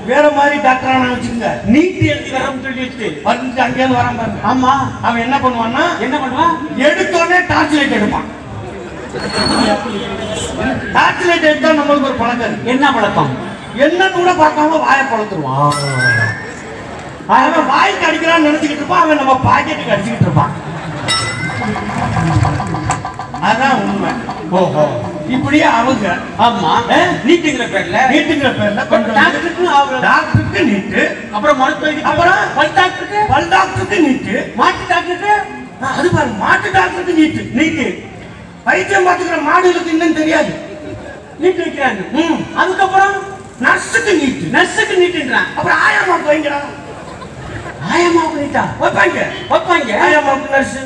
வேற 0.05 0.23
மாதிரி 0.38 0.55
டாக்டர் 0.67 0.93
ஆனா 0.93 1.09
வச்சுக்கோங்க. 1.13 1.49
நீட் 1.73 1.99
எழுதி 2.13 2.31
வரோம்னு 2.38 2.63
சொல்லி 2.67 2.81
வச்சுட்டு 2.84 3.09
வந்துட்டு 3.29 3.65
அங்கேயிருந்து 3.65 3.99
வரான் 4.01 4.19
பாருங்க. 4.21 4.39
ஆமா. 4.53 4.73
அவன் 5.01 5.23
என்ன 5.25 5.38
பண்ணுவான்னா 5.45 5.86
என்ன 6.07 6.15
பண்ணுவான்? 6.23 6.55
எடுத்தோடனே 6.88 7.41
டார்ச் 7.51 7.77
லைட் 7.79 7.97
எடுப்பான். 7.99 8.29
டார்ச் 10.93 11.26
லைட் 11.26 11.43
எடுத்தா 11.43 11.70
நம்மளுக்கு 11.70 12.07
ஒரு 12.09 12.18
பழக்கம் 12.22 12.66
என்ன 12.66 12.91
பழக்கம்? 12.93 13.32
என்னன்னு 13.78 14.11
கூட 14.11 14.32
பார்க்காம 14.32 14.80
வாயை 14.84 15.05
பழத்துருவான். 15.05 15.76
அவன் 17.28 17.68
வாய்க்கு 17.68 18.07
அடிக்கிறான்னு 18.07 18.47
நினைச்சுக்கிட்டு 18.47 18.82
இருப்பான் 18.82 19.01
அவன் 19.01 19.18
நம்ம 19.18 19.36
பாக்கெட்டுக்கு 19.45 19.93
அடிச்சுக்கிட்டு 19.95 20.28
இருப்பான். 20.28 20.53
அதான் 23.49 23.78
உண்மை. 23.84 24.11
ஓஹோ. 24.49 24.84
இப்படியே 25.28 25.64
அவங்க 25.64 26.07
ஆமா. 26.39 26.72
நீட்டுங்கிற 27.26 27.66
பேர்ல? 27.74 27.99
நீட்டுங்கிற 28.14 28.51
பேர்ல 28.59 28.84
டாக்டருக்கு 29.20 29.68
டாக்டருக்கு 30.01 30.64
நீட்டு. 30.64 31.03
அப்புறம் 31.32 31.57
மருத்துவ 31.57 31.91
அப்புறம்? 32.11 32.39
பல் 32.55 32.74
டாக்டருக்கு 32.74 33.22
பல் 33.30 33.49
டாக்டருக்கு 33.49 33.99
நீட்டு. 34.07 34.36
மாட்டு 34.55 34.86
டாக்டருக்கு 34.89 35.34
அது 35.97 36.09
பாருங்க 36.11 36.38
மாட்டு 36.38 36.72
டாக்டருக்கு 36.72 37.14
நீட்டு. 37.14 37.43
நீட்டு. 37.53 37.88
வைத்தியம் 38.66 39.07
பார்த்துக்கிற 39.07 39.41
மாடுகளுக்கு 39.47 39.89
இன்னும் 39.89 40.14
தெரியாது. 40.14 40.51
நீட்டு 41.39 41.64
வைக்கிறாங்க. 41.64 42.01
ம். 42.11 42.38
அதுக்கப்புறம் 42.55 43.16
நர்ஸுக்கு 43.61 44.14
நீட்டு. 44.22 44.45
நர்ஸுக்கு 44.57 44.95
நீட்டுன்றான் 45.01 45.49
அப்புறம் 45.55 45.82
ஆயாமாக்கு 45.88 46.30
வைங்கடா. 46.32 46.61
ஆயமா 47.93 48.22
நீட்டா? 48.36 48.61
வைப்பாங்க. 48.82 49.18
வைப்பாங்க. 49.49 49.89
ஆயாமாக்கு 50.03 50.51
நர்ஸ். 50.51 50.78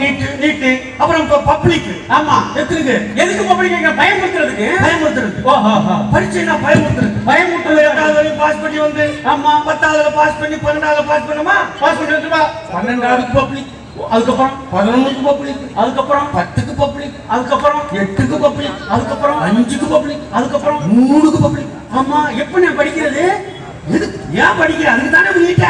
நீட்டு 0.00 0.26
நீட்டு. 0.38 0.70
அப்புறம் 0.98 1.22
இப்போ 1.22 1.38
பப்ளிக் 1.40 1.90
ஆமா. 2.08 2.36
எத்தனைக்கு 2.54 2.94
எதுக்கு 3.14 3.44
பப்ளிக் 3.44 3.98
பயமுறுத்துறதுக்கு? 4.00 4.68
பயமுறுத்துறது. 4.84 5.42
ஓஹோ 5.44 5.72
பரீட்சைனா 6.14 6.56
பயமுறுத்துறது? 6.64 7.12
பயமுறுத்துறது. 7.26 7.82
எட்டாவது 7.82 8.14
வரையும் 8.14 8.38
பாஸ் 8.38 8.62
பண்ணி 8.62 8.78
வந்து 8.78 9.04
ஆமா. 9.24 9.52
பத்தாவதுல 9.68 10.14
பாஸ் 10.14 10.40
பண்ணி 10.40 10.56
பன்னெண்டாவதுல 10.56 11.06
பாஸ் 11.06 11.28
பண்ணுமா? 11.30 11.56
பாஸ் 11.80 11.98
பண்ணிட்டு 11.98 12.28
வா. 12.28 12.42
பன்னெண்டாவதுக்கு 12.74 13.38
பப்ளிக். 13.40 13.70
அதுக்கப்புறம் 14.10 14.54
பதினொன்றுக்கு 14.72 15.22
பப்ளிக் 15.22 15.62
அதுக்கப்புறம் 15.80 16.28
பத்துக்கு 16.36 16.74
பப்ளிக் 16.74 17.16
அதுக்கப்புறம் 17.34 17.82
எட்டுக்கு 18.00 18.36
பப்ளிக் 18.38 18.78
அதுக்கப்புறம் 18.94 19.40
அஞ்சுக்கு 19.46 19.88
பப்ளிக் 19.94 20.22
அதுக்கப்புறம் 20.32 20.80
மூணுக்கு 21.08 21.40
பப்ளிக் 21.46 21.72
ஆமா 22.00 22.18
எப்படி 22.42 22.62
நான் 22.66 22.78
படிக்கிறது? 22.78 23.24
எது? 23.88 24.06
ஏன் 24.42 24.58
படிக்கிற? 24.60 24.86
அதுக்கு 24.92 25.10
தானே 25.10 25.32
நீட்ட 25.40 25.66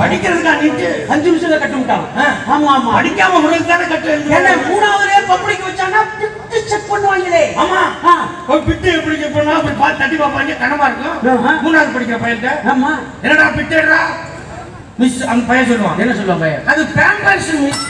படிக்கிறதுக்கா 0.00 0.52
நீட்டு? 0.60 0.86
அஞ்சு 1.12 1.26
நிமிஷத்துல 1.28 1.58
கட்டு 1.58 1.76
விட்டான். 1.76 2.06
ஆமா 2.54 2.70
ஆமா. 2.76 2.92
படிக்காம 2.96 3.36
உங்களுக்கு 3.40 3.68
தானே 3.68 3.86
கட்டு 3.86 4.08
என்ன. 4.38 4.54
மூணாவதுலயே 4.68 5.20
பப்ளிக் 5.28 5.66
வச்சாங்கன்னா 5.68 6.02
செக் 6.70 6.88
பண்ணுவாங்களே. 6.90 7.42
ஆமா. 7.62 7.82
ஒரு 8.48 8.60
பிட்டு 8.62 8.88
எப்படி 8.98 9.16
செக் 9.22 9.36
பண்ணா? 9.36 9.54
அப்படி 9.58 9.76
பார்த்து 9.82 10.02
தட்டி 10.02 10.16
பார்ப்பாங்க 10.16 10.56
கனமா 10.64 10.88
இருக்கும். 10.90 11.18
மூணாவது 11.64 11.94
படிக்கிற 11.96 12.18
பையன்கிட்ட 12.24 12.70
ஆமா. 12.74 12.92
என்னடா 13.22 13.46
பிட்டுடா 13.58 14.00
மிஸ் 14.98 15.18
அந்த 15.32 15.42
பையன் 15.48 15.68
சொல்லுவான். 15.70 15.98
என்ன 16.02 16.12
சொல்லுவாங்க 16.14 16.44
பையன்? 16.44 16.64
அது 16.72 16.82
பேம்பர்ஸ் 16.96 17.50
மிஸ் 17.62 17.84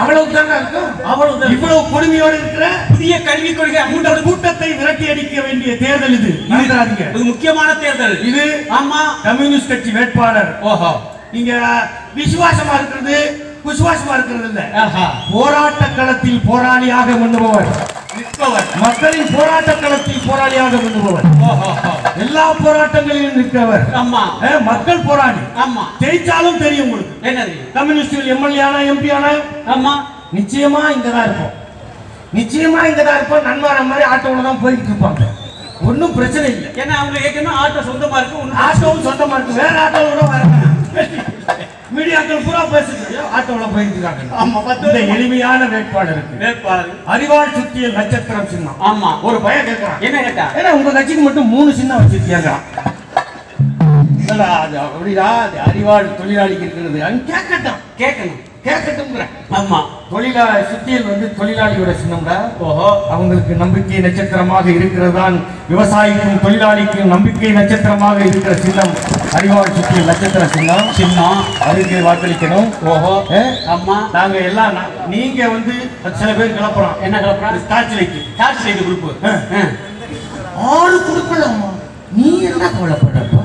அவ்வளவு 0.00 0.34
தாங்க 0.34 0.54
இருக்கும் 0.58 0.90
அவ்வளவுதான். 1.12 1.52
இவ்வளவு 1.54 1.80
கொடுமையோட 1.94 2.32
இருக்கிற 2.38 2.66
புதிய 2.90 3.14
கல்விக் 3.22 3.58
கொள்கை 3.58 3.80
அமுல் 3.82 4.24
கூட்டத்தை 4.26 4.68
விரட்டி 4.80 5.06
அடிக்க 5.12 5.40
வேண்டிய 5.40 5.70
தேர்தல் 5.82 6.16
இது. 6.18 6.30
மறந்துடாதீங்க. 6.50 7.06
இது 7.14 7.24
முக்கியமான 7.24 7.70
தேர்தல். 7.84 8.16
இது 8.30 8.44
ஆமா. 8.78 9.00
கம்யூனிஸ்ட் 9.22 9.72
கட்சி 9.72 9.90
வேட்பாளர். 9.90 10.50
ஓஹோ. 10.70 10.92
நீங்க 11.32 11.52
விசுவாசமா 12.16 12.74
இருக்கிறது 12.78 13.16
விசுவாசமா 13.66 14.12
இருக்கிறது 14.14 14.48
இல்ல. 14.50 14.62
போராட்ட 15.32 15.84
களத்தில் 15.96 16.44
போராளியாக 16.48 17.08
பண்ணுபவர் 17.22 17.70
நிற்பவர். 18.38 18.66
மக்களின் 18.82 19.30
போராட்ட 19.34 19.70
களத்தில் 19.82 20.26
போராளியாக 20.26 20.74
ஓஹோ 21.48 21.70
எல்லா 22.24 22.44
போராட்டங்களிலும் 22.60 23.38
நிற்கிறவர் 23.38 23.84
ஆமா. 24.00 24.22
மக்கள் 24.68 25.06
போராளி. 25.08 25.42
ஆமா. 25.64 25.84
ஜெயிச்சாலும் 26.02 26.60
தெரியும் 26.64 26.86
உங்களுக்கு. 26.86 27.14
என்னது? 27.28 27.54
கம்யூனிஸ்ட் 27.76 28.30
எம்எல்ஏ 28.34 28.62
ஆனா 28.68 28.80
எம்பி 28.92 29.10
ஆனா 29.16 29.30
ஆமா. 29.74 29.94
நிச்சயமா 30.36 30.82
இங்க 30.96 31.08
தான் 31.10 31.26
இருப்போம். 31.28 31.54
நிச்சயமா 32.38 32.80
இங்க 32.90 33.02
தான் 33.04 33.18
இருப்போம். 33.20 33.44
நன்மார 33.48 33.82
மாதிரி 33.90 34.06
ஆட்டோல 34.12 34.44
தான் 34.48 34.62
போயிட்டு 34.64 34.90
இருப்பாங்க. 34.92 35.22
ஒன்றும் 35.88 36.16
பிரச்சனை 36.18 36.46
இல்லை. 36.54 36.70
ஏன்னா 36.82 36.94
அவங்க 37.00 37.16
ஏற்கனவே 37.26 37.56
ஆட்டோ 37.64 37.82
சொந்தமா 37.90 38.18
இருக்கு 38.20 38.60
ஆட்டோவும் 38.66 39.06
சொந்தமா 39.08 39.36
இருக்கு. 39.38 39.58
வேற 39.62 39.74
ஆட்டோல 39.84 40.08
கூட 40.12 40.24
வர 40.32 40.44
மீடியாக்கள் 41.98 42.44
பூரா 42.44 42.64
பேசுறது 42.64 43.16
ஆட்டோல 43.36 43.66
போயிட்டு 43.74 43.96
இருக்காங்க. 43.96 44.22
ஆமா 44.44 44.64
பத்து. 44.66 45.06
எளிமையான 45.08 45.66
வேட்பாளருக்கு 45.66 46.36
வேட்பாளர். 46.38 46.90
அறிவாள் 47.06 47.54
சுத்திய 47.56 47.88
நட்சத்திரம் 47.88 48.48
சின்னம். 48.48 48.78
ஆமா. 48.90 49.20
ஒரு 49.22 49.40
பையன் 49.40 49.66
கேட்கறான் 49.66 50.00
என்ன 50.00 50.22
கேட்டா? 50.22 50.46
ஏன்னா 50.56 50.70
உங்க 50.70 50.90
கட்சிக்கு 50.90 51.22
மட்டும் 51.22 51.48
மூணு 51.48 51.74
சின்னம் 51.74 51.98
அது 54.60 54.78
அப்படிடா 54.80 55.28
அது 55.44 55.60
அறிவாள் 55.60 56.10
தொழிலாளிக்கு 56.20 56.64
இருக்கிறது. 56.66 56.98
கேட்கட்டும் 57.30 57.80
கேட்கணும் 57.98 58.38
கேட்கட்டும்ங்கிற. 58.64 59.24
ஆமா. 59.50 59.80
தொழிலாளி 60.10 60.62
சுத்தியல் 60.62 61.06
வந்து 61.06 61.26
தொழிலாளியோட 61.38 61.92
சின்னம்டா. 62.00 62.36
ஓஹோ. 62.58 63.06
அவங்களுக்கு 63.10 63.54
நம்பிக்கை 63.54 63.98
நட்சத்திரமாக 63.98 64.70
இருக்கிறதுதான் 64.70 65.36
விவசாயிக்கும் 65.70 66.40
தொழிலாளிக்கும் 66.42 67.04
நம்பிக்கை 67.04 67.50
நட்சத்திரமாக 67.52 68.24
இருக்கிற 68.24 68.54
சின்னம். 68.54 68.92
அறிவாள் 69.32 69.72
சுத்தியல் 69.72 70.04
நட்சத்திர 70.04 70.46
சின்னம். 70.46 70.92
சின்னம். 70.92 71.44
அதுக்கு 71.60 71.96
வாக்களிக்கணும். 72.00 72.70
ஓஹோ? 72.84 73.22
ஆமா. 73.66 74.10
நாங்க 74.12 74.38
எல்லாம் 74.38 74.72
நீங்க 75.06 75.48
வந்து 75.48 75.72
சில 76.18 76.32
பேர் 76.32 76.54
கிளப்புறோம். 76.54 77.00
என்ன 77.02 77.20
கிளப்புறான் 77.20 77.68
torch 77.68 77.92
light 77.92 78.36
torch 78.36 78.64
light 78.64 78.76
group 78.76 79.16
ஆறு 80.56 81.00
கொடுக்கலாமா? 81.00 81.68
நீ 82.12 82.42
என்ன 82.42 82.66
கவலைப்படுறப்பா 82.66 83.42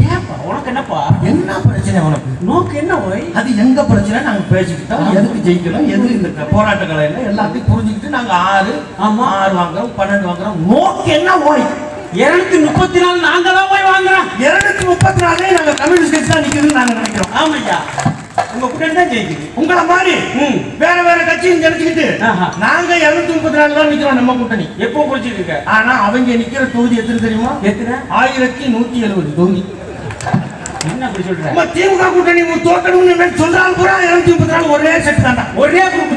ஏப்பா 0.00 0.34
உனக்கு 0.44 0.66
என்னப்பா? 0.66 1.08
என்ன 1.22 1.52
பிரச்சனை 1.88 2.20
நோக்கு 2.46 2.74
என்ன 2.76 2.94
போய் 2.98 3.20
அது 3.34 3.48
எங்க 3.56 3.80
பிரச்சனை 3.84 4.18
நாங்க 4.22 4.42
பேசிக்கிட்டோம். 4.50 5.02
எதுக்கு 5.12 5.40
ஜெயிக்கணும்? 5.46 5.84
எது 5.88 6.06
இந்த 6.14 6.28
க- 6.36 6.46
போராட்ட 6.52 6.84
கலையில 6.84 7.20
எல்லாத்தையும் 7.28 7.68
புரிஞ்சுக்கிட்டு 7.68 8.14
நாங்க 8.14 8.32
ஆறு 8.48 8.72
ஆமா. 9.06 9.26
ஆறு 9.36 9.52
வாங்குறோம் 9.56 9.92
பன்னெண்டு 9.98 10.26
வாங்குறோம். 10.28 10.56
நோக்கு 10.70 11.10
என்ன 11.12 11.36
ஓய் 11.44 11.62
இருநூத்தி 12.16 12.58
முப்பத்தி 12.64 12.98
நாலு 12.98 13.18
நாங்க 13.26 13.48
தான் 13.52 13.70
போய் 13.70 13.86
வாங்குறோம் 13.88 14.26
இருநூத்தி 14.40 14.84
முப்பத்தி 14.86 15.22
நாலே 15.24 15.52
நாங்க 15.52 15.74
கம்யூனிஸ்ட் 15.74 16.16
கட்சி 16.16 16.30
தான் 16.30 16.44
நிக்குதுன்னு 16.44 16.78
நாங்க 16.78 16.94
நினைக்கிறோம். 16.94 17.32
ஆமையா 17.40 17.78
உங்க 18.48 18.66
கூட்டணி 18.66 18.94
தான் 18.94 19.10
ஜெயிக்குது? 19.10 19.46
உங்கள 19.56 19.80
மாதிரி. 19.86 20.14
வேற 20.78 20.96
வேற 21.02 21.18
கட்சியும் 21.24 21.64
நினைச்சுக்கிட்டு. 21.64 22.06
நாங்க 22.58 22.92
இருநூத்தி 23.02 23.32
முப்பத்தி 23.34 23.58
நாலு 23.58 23.74
தான் 23.74 23.90
நிக்கிறோம் 23.92 24.20
நம்ம 24.20 24.36
கூட்டணி. 24.36 24.66
எப்போ 24.78 25.00
குடிச்சிட்டு 25.04 25.40
இருக்க? 25.40 25.56
ஆனா 25.70 25.94
அவங்க 26.06 26.38
நிக்கிற 26.42 26.64
தொகுதி 26.70 26.96
எத்தனை 26.96 27.20
தெரியுமா? 27.20 27.52
எத்தனை? 27.62 27.96
ஆயிரத்தி 28.16 28.66
நூத்தி 28.74 29.00
எழுபது 29.02 29.32
தொகுதி 29.34 29.62
என்ன 29.62 29.74
அப்படி 29.86 30.24
சொல்ற 30.24 30.42
நம்ம 30.66 30.75
திமுக 30.86 32.04
கூட்டணி 32.14 32.42
தோக்கணும்னு 32.66 33.26
சொல்றாங்க 33.40 33.72
பூரா 33.78 33.94
இருநூத்தி 34.04 34.32
முப்பத்தி 34.32 34.54
நாலு 34.54 34.68
ஒரே 34.74 34.92
செட் 35.06 35.22
ஒரே 35.62 35.82
குரூப் 35.92 36.14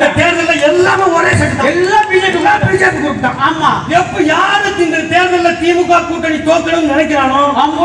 எல்லாமே 0.70 1.06
ஒரே 1.18 1.32
செட் 1.40 1.56
தான். 1.58 1.68
எல்லாம் 1.72 2.08
பிஜேபி 2.10 2.40
எல்லாம் 2.40 2.62
பிஜேபி 2.64 3.00
குரூப் 3.04 3.22
தான். 3.26 3.38
ஆமா. 3.48 3.70
எப்ப 4.00 4.24
யாருக்கு 4.30 4.82
இந்த 4.88 5.00
தேர்தல்ல 5.14 5.52
திமுக 5.62 6.00
கூட்டணி 6.10 6.40
தோக்கணும்னு 6.50 6.92
நினைக்கிறானோ 6.94 7.42
அவன் 7.62 7.76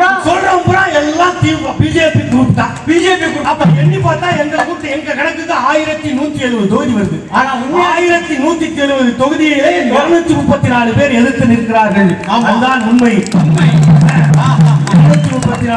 பூரா. 0.64 0.82
எல்லாம் 1.01 1.37
திமுக 1.43 1.72
பிஜேபி 1.80 2.22
குரூப் 2.32 2.55
தான். 2.61 2.72
பிஜேபி 2.89 3.26
குரூப் 3.26 3.51
அப்ப 3.53 3.68
எண்ணி 3.82 4.01
பார்த்தா 4.07 4.30
எங்க 4.45 4.64
கூட்டு 4.68 4.89
எங்க 4.97 5.09
கணக்குக்கு 5.20 5.57
ஆயிரத்தி 5.70 6.11
நூத்தி 6.18 6.41
எழுபது 6.49 6.68
தொகுதி 6.74 6.95
வருது. 6.99 7.18
ஆனா 7.30 7.51
உண்மையா? 7.62 7.89
ஆயிரத்தி 7.95 8.37
நூத்தி 8.45 8.68
எழுபது 8.87 9.12
தொகுதியிலே 9.22 9.72
இருநூத்தி 9.91 10.35
முப்பத்தி 10.41 10.68
நாலு 10.68 10.93
பேர் 11.01 11.18
எதிர்த்து 11.20 11.53
நிற்கிறார்கள். 11.53 12.12
அதுதான் 12.39 12.85
உண்மை. 12.93 13.14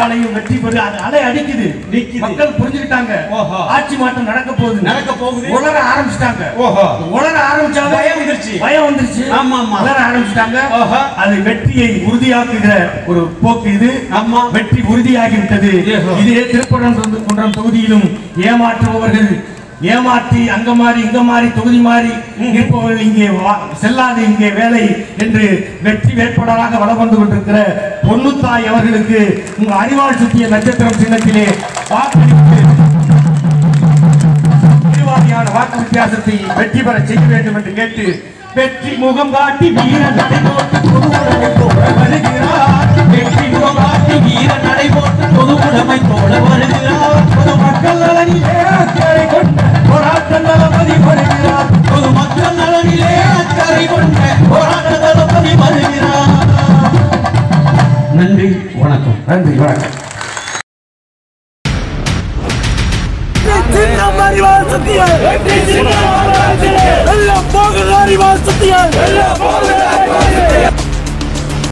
நாலையும் 0.07 0.35
வெற்றி 0.35 0.55
பெறு 0.57 0.77
அது 0.79 0.97
அலை 1.05 1.19
அடிக்குது. 1.27 1.65
மக்கள் 2.23 2.53
புரிஞ்சுக்கிட்டாங்க. 2.59 3.13
ஆட்சி 3.75 3.95
மாற்றம் 3.95 4.27
நடக்க 4.29 4.51
போகுது 4.51 4.79
நடக்க 4.81 5.11
போகுது. 5.21 5.47
உலர 5.55 5.75
ஆரம்பிச்சிட்டாங்க. 5.91 6.43
உலர 7.15 7.35
ஆரம்பிச்சாங்க 7.49 7.93
பயம் 7.97 8.19
வந்துருச்சு. 8.19 8.53
பயம் 8.63 8.85
வந்துருச்சு 8.87 9.23
ஆமா, 9.39 9.57
ஆமா. 9.63 9.79
உலர 9.83 9.97
ஆரம்பிச்சிட்டாங்க. 10.05 10.59
அது 11.23 11.35
வெற்றியை 11.47 11.89
உறுதியாக்குகிற 12.09 12.73
ஒரு 13.07 13.23
போக்கு 13.43 13.69
இது 13.73 13.89
ஆமா. 14.21 14.41
வெற்றி 14.51 14.81
உறுதியாகி 14.93 15.37
விட்டது 15.41 15.71
ஏஹோ. 15.95 16.13
இதே 16.23 16.41
திருப்பரம் 16.51 16.97
குன்றம் 17.27 17.55
தொகுதியிலும் 17.57 18.07
ஏமாற்றுபவர்கள் 18.49 19.29
ஏமாற்றி 19.87 20.41
அங்க 20.49 20.69
மாறி 20.73 20.99
இங்க 21.01 21.19
மாறி 21.23 21.47
தொகுதி 21.49 21.79
மாறி 21.79 22.11
இருப்பவர்கள் 22.49 23.03
இங்கே 23.03 23.27
வா- 23.37 23.59
செல்லாது 23.81 24.21
இங்கே 24.23 24.49
வேலை 24.51 24.83
என்று 25.17 25.45
வெற்றி 25.83 26.13
வேட்பாளராக 26.15 26.79
வலம் 26.79 26.97
வந்து 26.97 27.17
கொண்டிருக்கிற 27.17 27.59
பொன்னுத்தாய் 28.03 28.69
அவர்களுக்கு 28.69 29.19
உங்க 29.57 29.73
அறிவாள் 29.75 30.19
சுத்திய 30.19 30.47
நட்சத்திரம் 30.49 31.01
சின்னத்திலே 31.01 31.45
வாக்களித்து 31.91 32.55
வாக்கு 35.51 35.77
வித்தியாசத்தை 35.79 36.33
வெற்றி 36.57 36.81
பெற 36.81 36.97
செய்ய 37.05 37.23
வேண்டும் 37.27 37.55
என்று 37.55 37.71
கேட்டு 37.73 38.05
வெற்றி 38.55 38.91
முகம் 38.97 39.31
காட்டி 39.31 39.67
பொதுவுடைமை 39.73 40.39
போல 41.59 41.79
வருகிறார். 41.97 42.85
வெற்றி 43.11 43.45
முகம் 43.53 43.79
காட்டி 43.79 44.15
வீர 44.25 44.51
நடை 44.63 44.87
போட்டு 44.89 45.27
பொது 45.35 45.53
உடைமை 45.59 45.99
வருகிறார். 46.47 47.26
மக்கள் 47.55 47.97
நலனிலே 47.97 48.55
அக்கறை 48.79 49.25
கொண்ட 49.27 49.61
போராட்ட 49.89 50.39
நலமதி 50.39 50.95
வருகிறார். 51.07 51.69
பொது 51.91 52.09
மக்கள் 52.11 52.55
நலனிலே 52.55 53.13
அக்கறை 53.39 53.85
கொண்ட 53.87 54.19
போராட்ட 54.49 54.93
தளபதி 55.05 55.53
வருகிறார். 55.55 56.33
நன்றி 58.13 58.47
வணக்கம். 58.81 59.17
நன்றி 59.27 59.55
வணக்கம். 59.57 59.95
எல்லாம் 67.13 67.47
போகுது 67.53 67.93
அறிவால் 67.95 68.43
சத்தியம் 68.43 68.91
எல்லாம் 69.05 69.37
போகுது 69.39 70.86